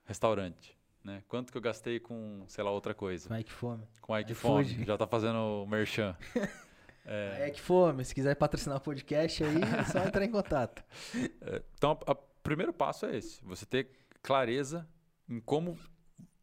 restaurante, 0.04 0.76
né? 1.04 1.22
Quanto 1.28 1.52
que 1.52 1.58
eu 1.58 1.62
gastei 1.62 2.00
com, 2.00 2.44
sei 2.48 2.64
lá, 2.64 2.70
outra 2.70 2.94
coisa. 2.94 3.34
É 3.34 3.42
que 3.42 3.52
fome? 3.52 3.86
Com 4.00 4.14
a 4.14 4.20
Ike. 4.20 4.34
Fome, 4.34 4.84
já 4.84 4.96
tá 4.96 5.06
fazendo 5.06 5.38
o 5.38 5.66
merchan. 5.66 6.16
É 7.10 7.50
que 7.50 7.60
fome, 7.60 8.04
se 8.04 8.14
quiser 8.14 8.34
patrocinar 8.36 8.78
o 8.78 8.80
podcast 8.80 9.42
aí, 9.44 9.56
é 9.62 9.84
só 9.84 10.04
entrar 10.04 10.24
em 10.24 10.30
contato. 10.30 10.82
É, 11.40 11.62
Então, 11.74 11.92
o 12.06 12.14
primeiro 12.42 12.72
passo 12.72 13.06
é 13.06 13.16
esse: 13.16 13.42
você 13.44 13.64
ter 13.66 13.90
clareza 14.22 14.86
em 15.28 15.40
como 15.40 15.78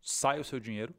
sai 0.02 0.40
o 0.40 0.44
seu 0.44 0.60
dinheiro 0.60 0.94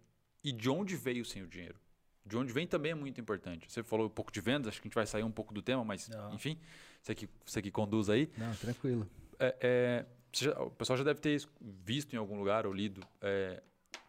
e 0.44 0.52
de 0.52 0.68
onde 0.70 0.96
veio 0.96 1.22
o 1.22 1.24
seu 1.24 1.46
dinheiro. 1.46 1.78
De 2.24 2.36
onde 2.36 2.52
vem 2.52 2.66
também 2.66 2.92
é 2.92 2.94
muito 2.94 3.20
importante. 3.20 3.70
Você 3.70 3.82
falou 3.84 4.06
um 4.06 4.10
pouco 4.10 4.32
de 4.32 4.40
vendas, 4.40 4.68
acho 4.68 4.80
que 4.82 4.86
a 4.86 4.88
gente 4.88 4.94
vai 4.96 5.06
sair 5.06 5.22
um 5.22 5.30
pouco 5.30 5.54
do 5.54 5.62
tema, 5.62 5.84
mas 5.84 6.08
Não. 6.08 6.34
enfim, 6.34 6.58
você 7.00 7.14
que, 7.14 7.28
você 7.44 7.62
que 7.62 7.70
conduz 7.70 8.08
aí. 8.10 8.28
Não, 8.36 8.52
tranquilo. 8.56 9.08
É, 9.38 9.56
é, 9.60 10.06
já- 10.32 10.60
o 10.60 10.70
pessoal 10.70 10.96
já 10.96 11.04
deve 11.04 11.20
ter 11.20 11.40
visto 11.60 12.14
em 12.14 12.16
algum 12.16 12.36
lugar 12.38 12.66
ou 12.66 12.72
lido. 12.72 13.00
é, 13.20 13.62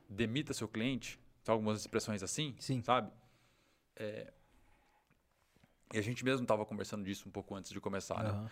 demita 0.10 0.54
seu 0.54 0.67
cliente, 0.67 1.20
algumas 1.46 1.82
expressões 1.82 2.24
assim, 2.24 2.56
Sim. 2.60 2.82
sabe? 2.82 3.12
É, 3.96 4.32
e 5.93 5.97
a 5.97 6.02
gente 6.02 6.23
mesmo 6.23 6.43
estava 6.43 6.65
conversando 6.65 7.04
disso 7.04 7.28
um 7.28 7.32
pouco 7.32 7.56
antes 7.56 7.71
de 7.71 7.80
começar, 7.80 8.23
né? 8.23 8.30
Aham. 8.30 8.52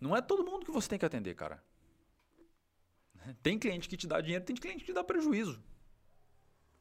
Não 0.00 0.16
é 0.16 0.20
todo 0.20 0.44
mundo 0.44 0.64
que 0.66 0.72
você 0.72 0.88
tem 0.88 0.98
que 0.98 1.04
atender, 1.06 1.34
cara. 1.34 1.62
Tem 3.42 3.58
cliente 3.58 3.88
que 3.88 3.96
te 3.96 4.06
dá 4.06 4.20
dinheiro, 4.20 4.44
tem 4.44 4.56
cliente 4.56 4.80
que 4.80 4.86
te 4.86 4.92
dá 4.92 5.04
prejuízo. 5.04 5.62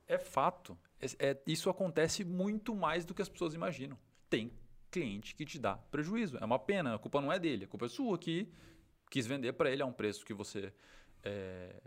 É 0.08 0.18
fato. 0.18 0.78
É- 1.00 1.30
é- 1.30 1.42
isso 1.46 1.70
acontece 1.70 2.24
muito 2.24 2.76
mais 2.76 3.06
do 3.06 3.14
que 3.14 3.22
as 3.22 3.30
pessoas 3.30 3.54
imaginam. 3.54 3.98
Tem 4.30 4.52
cliente 4.90 5.36
que 5.36 5.46
te 5.46 5.60
dá 5.60 5.76
prejuízo. 5.78 6.38
É 6.38 6.46
uma 6.46 6.58
pena, 6.60 6.96
a 6.96 7.00
culpa 7.00 7.22
não 7.22 7.32
é 7.32 7.38
dele, 7.40 7.66
a 7.66 7.68
culpa 7.68 7.86
é 7.86 7.90
sua 7.90 8.18
que 8.18 8.52
quis 9.10 9.28
vender 9.28 9.54
para 9.54 9.70
ele 9.70 9.82
a 9.82 9.86
um 9.86 9.94
preço 9.94 10.26
que 10.26 10.34
você. 10.34 10.74
é, 11.24 11.80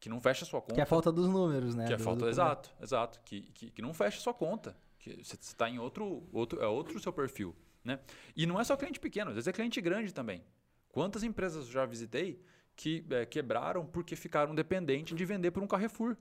que 0.00 0.08
não 0.08 0.18
fecha 0.18 0.44
a 0.44 0.48
sua 0.48 0.60
conta. 0.62 0.74
Que 0.74 0.80
é 0.80 0.82
a 0.82 0.86
falta 0.86 1.12
dos 1.12 1.28
números, 1.28 1.74
né? 1.74 1.86
Que 1.86 1.92
é 1.92 1.96
do- 1.96 2.02
falta, 2.02 2.20
do- 2.20 2.28
exato, 2.30 2.74
exato. 2.80 3.20
Que, 3.24 3.42
que, 3.52 3.70
que 3.70 3.82
não 3.82 3.92
fecha 3.92 4.18
sua 4.18 4.32
conta. 4.32 4.74
Você 5.22 5.36
está 5.40 5.68
em 5.68 5.78
outro, 5.78 6.22
outro, 6.32 6.60
é 6.62 6.66
outro 6.66 6.98
seu 7.00 7.12
perfil, 7.12 7.54
né? 7.84 7.98
E 8.36 8.46
não 8.46 8.60
é 8.60 8.64
só 8.64 8.76
cliente 8.76 9.00
pequeno, 9.00 9.30
às 9.30 9.34
vezes 9.34 9.48
é 9.48 9.52
cliente 9.52 9.80
grande 9.80 10.12
também. 10.14 10.42
Quantas 10.88 11.22
empresas 11.22 11.66
eu 11.66 11.72
já 11.72 11.86
visitei 11.86 12.40
que 12.76 13.04
é, 13.10 13.26
quebraram 13.26 13.84
porque 13.86 14.14
ficaram 14.14 14.54
dependentes 14.54 15.16
de 15.16 15.24
vender 15.24 15.50
por 15.50 15.62
um 15.62 15.66
Carrefour? 15.66 16.16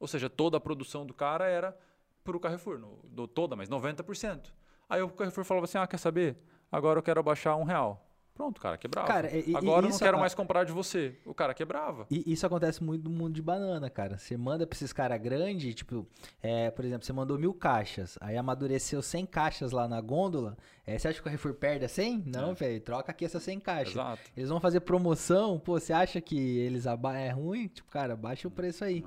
Ou 0.00 0.08
seja, 0.08 0.28
toda 0.28 0.56
a 0.56 0.60
produção 0.60 1.06
do 1.06 1.14
cara 1.14 1.46
era 1.46 1.78
para 2.24 2.36
o 2.36 2.40
Carrefour, 2.40 2.78
no, 2.78 2.96
do- 3.04 3.28
toda, 3.28 3.54
mas 3.54 3.68
90%. 3.68 4.52
Aí 4.88 5.00
o 5.02 5.08
Carrefour 5.10 5.44
falava 5.44 5.64
assim, 5.64 5.78
ah, 5.78 5.86
quer 5.86 5.98
saber? 5.98 6.36
Agora 6.72 6.98
eu 6.98 7.02
quero 7.02 7.20
abaixar 7.20 7.56
um 7.56 7.64
real. 7.64 8.10
Pronto, 8.34 8.58
o 8.58 8.60
cara 8.60 8.76
quebrava. 8.76 9.06
Cara, 9.06 9.30
e- 9.32 9.54
Agora 9.54 9.86
eu 9.86 9.90
não 9.90 9.96
quero 9.98 10.16
a- 10.16 10.20
mais 10.20 10.34
comprar 10.34 10.64
de 10.64 10.72
você. 10.72 11.14
O 11.24 11.32
cara 11.32 11.54
quebrava. 11.54 12.04
E 12.10 12.32
isso 12.32 12.44
acontece 12.44 12.82
muito 12.82 13.08
no 13.08 13.10
mundo 13.16 13.32
de 13.32 13.40
banana, 13.40 13.88
cara. 13.88 14.18
Você 14.18 14.36
manda 14.36 14.66
pra 14.66 14.74
esses 14.76 14.92
caras 14.92 15.20
grandes, 15.22 15.72
tipo, 15.72 16.04
é, 16.42 16.68
por 16.72 16.84
exemplo, 16.84 17.06
você 17.06 17.12
mandou 17.12 17.38
mil 17.38 17.54
caixas, 17.54 18.18
aí 18.20 18.36
amadureceu 18.36 19.00
100 19.00 19.24
caixas 19.24 19.70
lá 19.70 19.86
na 19.86 20.00
gôndola. 20.00 20.56
é, 20.86 20.98
você 20.98 21.08
acha 21.08 21.14
que 21.14 21.20
o 21.20 21.24
Carrefour 21.24 21.54
perde 21.54 21.84
a 21.86 21.88
100? 21.88 22.24
Não, 22.26 22.50
É. 22.50 22.54
velho, 22.54 22.80
troca 22.80 23.10
aqui 23.10 23.24
essas 23.24 23.42
100 23.42 23.58
caixas. 23.60 23.94
Exato. 23.94 24.20
Eles 24.36 24.50
vão 24.50 24.60
fazer 24.60 24.80
promoção, 24.80 25.58
pô, 25.58 25.78
você 25.80 25.92
acha 25.94 26.20
que 26.20 26.36
eles 26.58 26.86
aba 26.86 27.16
é 27.16 27.30
ruim? 27.30 27.68
Tipo, 27.68 27.88
cara, 27.90 28.14
baixa 28.16 28.46
o 28.48 28.50
preço 28.50 28.84
aí. 28.84 29.02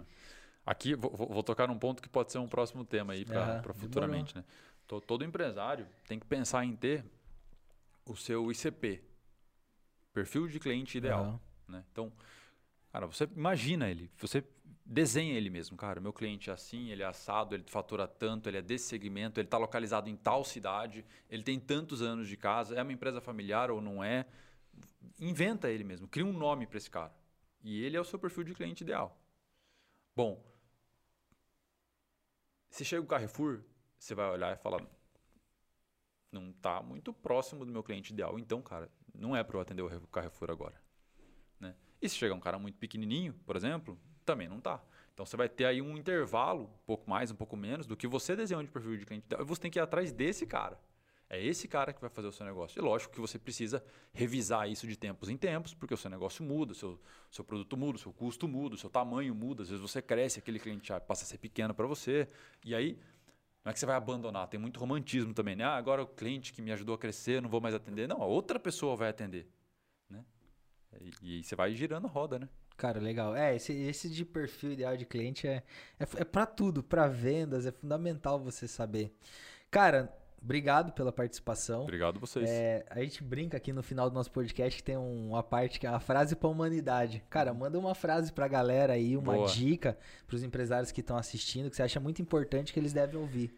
Aqui, 0.66 0.96
vou, 0.96 1.12
vou- 1.16 1.44
tocar 1.44 1.68
num 1.68 1.78
ponto 1.78 2.02
que 2.02 2.10
pode 2.10 2.32
ser 2.32 2.40
um 2.40 2.48
próximo 2.48 2.84
tema 2.84 3.14
aí 3.14 3.24
para 3.26 3.42
Aham, 3.60 3.74
futuramente. 3.76 4.36
Né? 4.36 4.44
To- 4.88 5.00
Todo 5.02 5.24
empresário 5.24 5.86
tem 6.08 6.18
que 6.18 6.26
pensar 6.26 6.66
em 6.66 6.76
ter 6.76 7.06
o 8.06 8.16
seu 8.16 8.50
ICP, 8.52 9.02
perfil 10.18 10.48
de 10.48 10.60
cliente 10.60 10.98
ideal. 10.98 11.24
Aham. 11.24 11.40
né? 11.68 11.84
Então, 11.92 12.12
cara, 12.92 13.06
você 13.06 13.26
imagina 13.36 13.88
ele, 13.88 14.10
você 14.18 14.44
desenha 14.84 15.36
ele 15.36 15.50
mesmo, 15.50 15.78
cara, 15.78 16.02
meu 16.02 16.12
cliente 16.12 16.50
é 16.50 16.54
assim, 16.54 16.90
ele 16.90 17.04
é 17.04 17.06
assado, 17.06 17.54
ele 17.54 17.64
fatura 17.68 18.08
tanto, 18.08 18.50
ele 18.50 18.58
é 18.58 18.62
desse 18.62 18.88
segmento, 18.88 19.40
ele 19.40 19.46
está 19.46 19.60
localizado 19.60 20.10
em 20.10 20.16
tal 20.16 20.44
cidade, 20.44 21.06
ele 21.30 21.44
tem 21.44 21.60
tantos 21.60 22.02
anos 22.02 22.28
de 22.28 22.36
casa, 22.36 22.74
é 22.76 22.82
uma 22.82 22.94
empresa 22.94 23.22
familiar 23.22 23.70
ou 23.70 23.80
não 23.80 24.04
é? 24.04 24.26
Inventa 25.20 25.70
ele 25.70 25.84
mesmo, 25.84 26.08
cria 26.08 26.26
um 26.26 26.34
nome 26.34 26.66
para 26.66 26.78
esse 26.78 26.90
cara. 26.90 27.14
E 27.64 27.84
ele 27.84 27.96
é 27.96 28.02
o 28.02 28.06
seu 28.06 28.18
perfil 28.18 28.44
de 28.44 28.56
cliente 28.56 28.84
ideal. 28.84 29.20
Bom, 30.16 30.44
se 32.72 32.84
chega 32.84 33.04
o 33.04 33.08
Carrefour, 33.08 33.62
você 34.00 34.16
vai 34.16 34.32
olhar 34.32 34.54
e 34.54 34.58
falar, 34.58 34.82
não 36.32 36.50
está 36.50 36.82
muito 36.82 37.14
próximo 37.14 37.66
do 37.66 37.72
meu 37.72 37.84
cliente 37.84 38.14
ideal. 38.14 38.40
Então, 38.40 38.62
cara, 38.62 38.90
não 39.18 39.36
é 39.36 39.44
para 39.44 39.58
eu 39.58 39.62
atender 39.62 39.82
o 39.82 40.08
Carrefour 40.08 40.52
agora. 40.52 40.76
Né? 41.60 41.76
E 42.02 42.08
se 42.08 42.16
chegar 42.16 42.36
um 42.36 42.40
cara 42.40 42.58
muito 42.60 42.78
pequenininho, 42.78 43.34
por 43.46 43.56
exemplo, 43.56 44.00
também 44.26 44.48
não 44.48 44.60
tá. 44.60 44.82
Então 45.14 45.26
você 45.26 45.36
vai 45.36 45.50
ter 45.50 45.66
aí 45.66 45.82
um 45.82 45.98
intervalo, 45.98 46.66
um 46.66 46.86
pouco 46.86 47.10
mais, 47.10 47.32
um 47.32 47.36
pouco 47.36 47.58
menos, 47.58 47.88
do 47.88 47.98
que 47.98 48.08
você 48.08 48.36
desenhou 48.36 48.62
de 48.62 48.70
perfil 48.70 48.98
de 48.98 49.06
cliente 49.06 49.26
ideal. 49.26 49.42
E 49.42 49.46
você 49.46 49.62
tem 49.62 49.72
que 49.72 49.80
ir 49.80 49.82
atrás 49.82 50.12
desse 50.12 50.46
cara. 50.46 50.80
É 51.30 51.44
esse 51.44 51.68
cara 51.68 51.92
que 51.92 52.00
vai 52.00 52.10
fazer 52.10 52.28
o 52.28 52.32
seu 52.32 52.46
negócio. 52.46 52.80
E 52.80 52.82
lógico 52.82 53.14
que 53.14 53.20
você 53.20 53.38
precisa 53.38 53.84
revisar 54.14 54.70
isso 54.70 54.88
de 54.88 54.96
tempos 54.96 55.28
em 55.28 55.36
tempos, 55.36 55.74
porque 55.74 55.94
o 55.94 55.98
seu 55.98 56.10
negócio 56.10 56.44
muda, 56.44 56.72
o 56.72 56.76
seu, 56.76 57.02
seu 57.30 57.44
produto 57.44 57.76
muda, 57.76 57.98
o 57.98 58.00
seu 58.00 58.14
custo 58.14 58.48
muda, 58.48 58.76
o 58.76 58.78
seu 58.78 58.90
tamanho 58.90 59.36
muda. 59.36 59.64
Às 59.64 59.70
vezes 59.70 59.82
você 59.82 60.02
cresce, 60.02 60.40
aquele 60.40 60.58
cliente 60.58 60.88
já 60.88 61.00
passa 61.02 61.26
a 61.26 61.28
ser 61.28 61.38
pequeno 61.38 61.74
para 61.74 61.86
você. 61.86 62.30
E 62.64 62.74
aí, 62.74 62.98
não 63.68 63.72
é 63.72 63.74
que 63.74 63.82
você 63.82 63.86
vai 63.86 63.98
abandonar. 63.98 64.48
Tem 64.48 64.58
muito 64.58 64.80
romantismo 64.80 65.34
também. 65.34 65.54
Né? 65.54 65.66
Ah, 65.66 65.76
agora 65.76 66.02
o 66.02 66.08
cliente 66.08 66.54
que 66.54 66.62
me 66.62 66.72
ajudou 66.72 66.96
a 66.96 66.98
crescer, 66.98 67.42
não 67.42 67.50
vou 67.50 67.60
mais 67.60 67.76
atender. 67.76 68.08
Não, 68.08 68.22
a 68.22 68.26
outra 68.26 68.58
pessoa 68.58 68.96
vai 68.96 69.10
atender. 69.10 69.46
Né? 70.10 70.24
E, 71.22 71.40
e 71.40 71.44
você 71.44 71.54
vai 71.54 71.74
girando 71.76 72.08
a 72.08 72.10
roda, 72.10 72.40
né? 72.40 72.48
Cara, 72.78 72.98
legal. 72.98 73.36
É, 73.36 73.58
esse, 73.58 73.74
esse 73.74 74.10
de 74.10 74.24
perfil 74.24 74.72
ideal 74.72 74.96
de 74.96 75.06
cliente 75.06 75.50
é, 75.50 75.66
é, 76.00 76.08
é 76.16 76.24
para 76.24 76.46
tudo, 76.46 76.82
para 76.82 77.10
vendas, 77.10 77.66
é 77.66 77.72
fundamental 77.74 78.40
você 78.40 78.70
saber. 78.70 79.14
Cara, 79.70 80.18
obrigado 80.42 80.92
pela 80.94 81.12
participação. 81.12 81.84
Obrigado 81.84 82.18
a 82.18 82.20
vocês. 82.20 82.50
É, 82.50 82.86
a 82.90 83.00
gente 83.04 83.24
brinca 83.24 83.58
aqui 83.58 83.72
no 83.74 83.84
final 83.84 84.10
do 84.10 84.14
nosso 84.14 84.32
podcast 84.32 84.78
que 84.78 84.84
tem 84.84 84.98
um- 84.98 85.30
uma 85.30 85.44
parte 85.44 85.80
que 85.80 85.86
é 85.88 85.90
a 85.90 86.00
frase 86.00 86.36
pra 86.36 86.50
humanidade. 86.50 87.24
Cara, 87.30 87.54
manda 87.54 87.78
uma 87.78 87.94
frase 87.96 88.32
pra 88.32 88.48
galera 88.48 88.94
aí, 88.94 89.18
uma 89.18 89.34
Boa. 89.34 89.48
dica 89.48 89.98
pros 90.26 90.44
empresários 90.44 90.92
que 90.92 91.02
estão 91.02 91.18
assistindo, 91.18 91.70
que 91.70 91.76
você 91.76 91.84
acha 91.84 92.00
muito 92.00 92.22
importante 92.22 92.74
que 92.74 92.80
eles 92.80 92.94
devem 92.94 93.20
ouvir. 93.20 93.54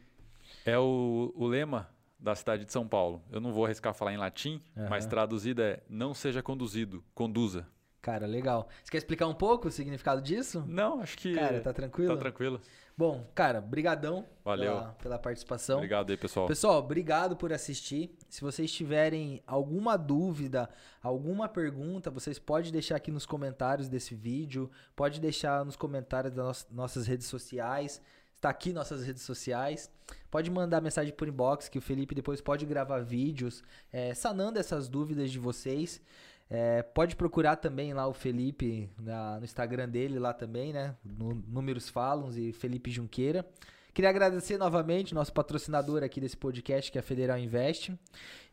É 0.66 0.78
o, 0.78 1.32
o 1.36 1.46
lema 1.48 1.90
da 2.20 2.36
cidade 2.36 2.66
de 2.66 2.72
São 2.72 2.88
Paulo. 2.88 3.22
Eu 3.32 3.40
não 3.40 3.54
vou 3.54 3.66
arriscar 3.66 3.94
falar 3.94 4.14
em 4.14 4.18
latim, 4.18 4.62
mas 4.90 5.04
Aham. 5.06 5.10
traduzido 5.10 5.62
é 5.62 5.80
não 5.90 6.14
seja 6.14 6.42
conduzido, 6.44 7.04
conduza. 7.14 7.66
Cara, 8.02 8.26
legal. 8.26 8.68
Você 8.84 8.92
quer 8.92 8.98
explicar 8.98 9.28
um 9.28 9.34
pouco 9.34 9.68
o 9.68 9.72
significado 9.72 10.22
disso? 10.22 10.64
Não, 10.68 11.02
acho 11.02 11.18
que 11.18 11.34
Cara, 11.36 11.60
tá 11.60 11.74
tranquilo? 11.74 12.14
tá 12.14 12.18
tranquilo. 12.20 12.62
Bom, 13.00 13.26
cara, 13.34 13.62
brigadão 13.62 14.26
Valeu. 14.44 14.74
Pela, 14.74 14.92
pela 15.02 15.18
participação. 15.18 15.78
Obrigado 15.78 16.10
aí, 16.10 16.18
pessoal. 16.18 16.48
Pessoal, 16.48 16.80
obrigado 16.80 17.38
por 17.38 17.54
assistir. 17.54 18.14
Se 18.28 18.42
vocês 18.42 18.70
tiverem 18.70 19.42
alguma 19.48 19.96
dúvida, 19.96 20.70
alguma 21.02 21.48
pergunta, 21.48 22.12
vocês 22.12 22.38
podem 22.38 22.74
deixar 22.74 22.98
aqui 22.98 23.10
nos 23.10 23.26
comentários 23.26 23.88
desse 23.88 24.14
vídeo, 24.14 24.70
pode 24.98 25.22
deixar 25.22 25.64
nos 25.64 25.78
comentários 25.78 26.34
das 26.34 26.68
nossas- 26.70 27.08
redes 27.08 27.28
sociais. 27.28 28.02
Está 28.36 28.50
aqui 28.50 28.74
nossas 28.74 29.06
redes 29.06 29.24
sociais. 29.24 29.90
Pode 30.30 30.52
mandar 30.52 30.82
mensagem 30.82 31.14
por 31.14 31.26
inbox 31.26 31.70
que 31.70 31.78
o 31.78 31.82
Felipe 31.82 32.14
depois 32.14 32.42
pode 32.42 32.66
gravar 32.66 33.00
vídeos 33.00 33.64
eh, 33.94 34.14
sanando 34.14 34.60
essas 34.60 34.90
dúvidas 34.90 35.32
de 35.32 35.40
vocês. 35.40 36.02
Eh, 36.50 36.82
pode 36.82 37.16
procurar 37.16 37.58
também 37.58 37.94
lá 37.94 38.08
o 38.08 38.14
Felipe 38.14 38.90
na- 39.00 39.38
no 39.38 39.46
Instagram 39.46 39.88
dele 39.88 40.18
lá 40.18 40.34
também, 40.34 40.74
né? 40.74 40.96
No 41.04 41.36
Números 41.48 41.90
Falam 41.90 42.32
e 42.32 42.52
Felipe 42.52 42.90
Junqueira. 42.90 43.46
Queria 44.00 44.12
agradecer 44.12 44.58
novamente 44.58 45.14
nosso 45.14 45.34
patrocinador 45.34 46.04
aqui 46.04 46.22
desse 46.22 46.38
podcast, 46.38 46.90
que 46.90 46.98
é 46.98 47.02
a 47.02 47.04
Federal 47.04 47.38
Invest. 47.38 47.94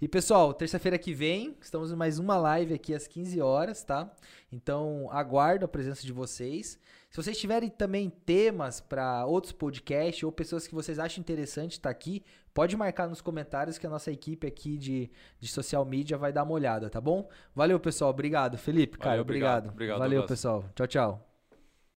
E 0.03 0.09
pessoal, 0.09 0.53
terça-feira 0.53 0.99
que 0.99 1.15
vem, 1.15 1.57
estamos 1.61 1.93
em 1.93 1.95
mais 1.95 2.19
uma 2.19 2.37
live 2.37 2.75
aqui 2.75 2.93
às 2.93 3.07
15 3.07 3.41
horas, 3.41 3.85
tá? 3.85 4.13
Então, 4.51 5.09
aguardo 5.13 5.65
a 5.65 5.69
presença 5.69 6.03
de 6.05 6.13
vocês. 6.13 6.81
Se 7.09 7.17
vocês 7.17 7.39
tiverem 7.39 7.69
também 7.69 8.11
temas 8.11 8.81
para 8.81 9.25
outros 9.25 9.53
podcasts 9.53 10.25
ou 10.25 10.33
pessoas 10.33 10.67
que 10.67 10.75
vocês 10.75 10.99
acham 10.99 11.21
interessante 11.21 11.75
estar 11.75 11.91
aqui, 11.91 12.25
pode 12.53 12.77
marcar 12.77 13.09
nos 13.09 13.21
comentários 13.21 13.79
que 13.79 13.87
a 13.87 13.91
nossa 13.91 14.11
equipe 14.11 14.49
aqui 14.49 14.77
de, 14.77 15.09
de 15.39 15.47
social 15.47 15.85
media 15.85 16.19
vai 16.19 16.33
dar 16.33 16.43
uma 16.43 16.55
olhada, 16.55 16.91
tá 16.91 17.01
bom? 17.01 17.29
Valeu, 17.55 17.79
pessoal. 17.79 18.11
Obrigado. 18.11 18.59
Felipe, 18.59 18.99
cara, 18.99 19.11
Valeu, 19.11 19.23
obrigado. 19.23 19.69
obrigado. 19.69 19.75
Obrigado, 19.75 19.99
Valeu, 20.01 20.27
pessoal. 20.27 20.65
Tchau, 20.75 20.89
tchau. 20.89 21.26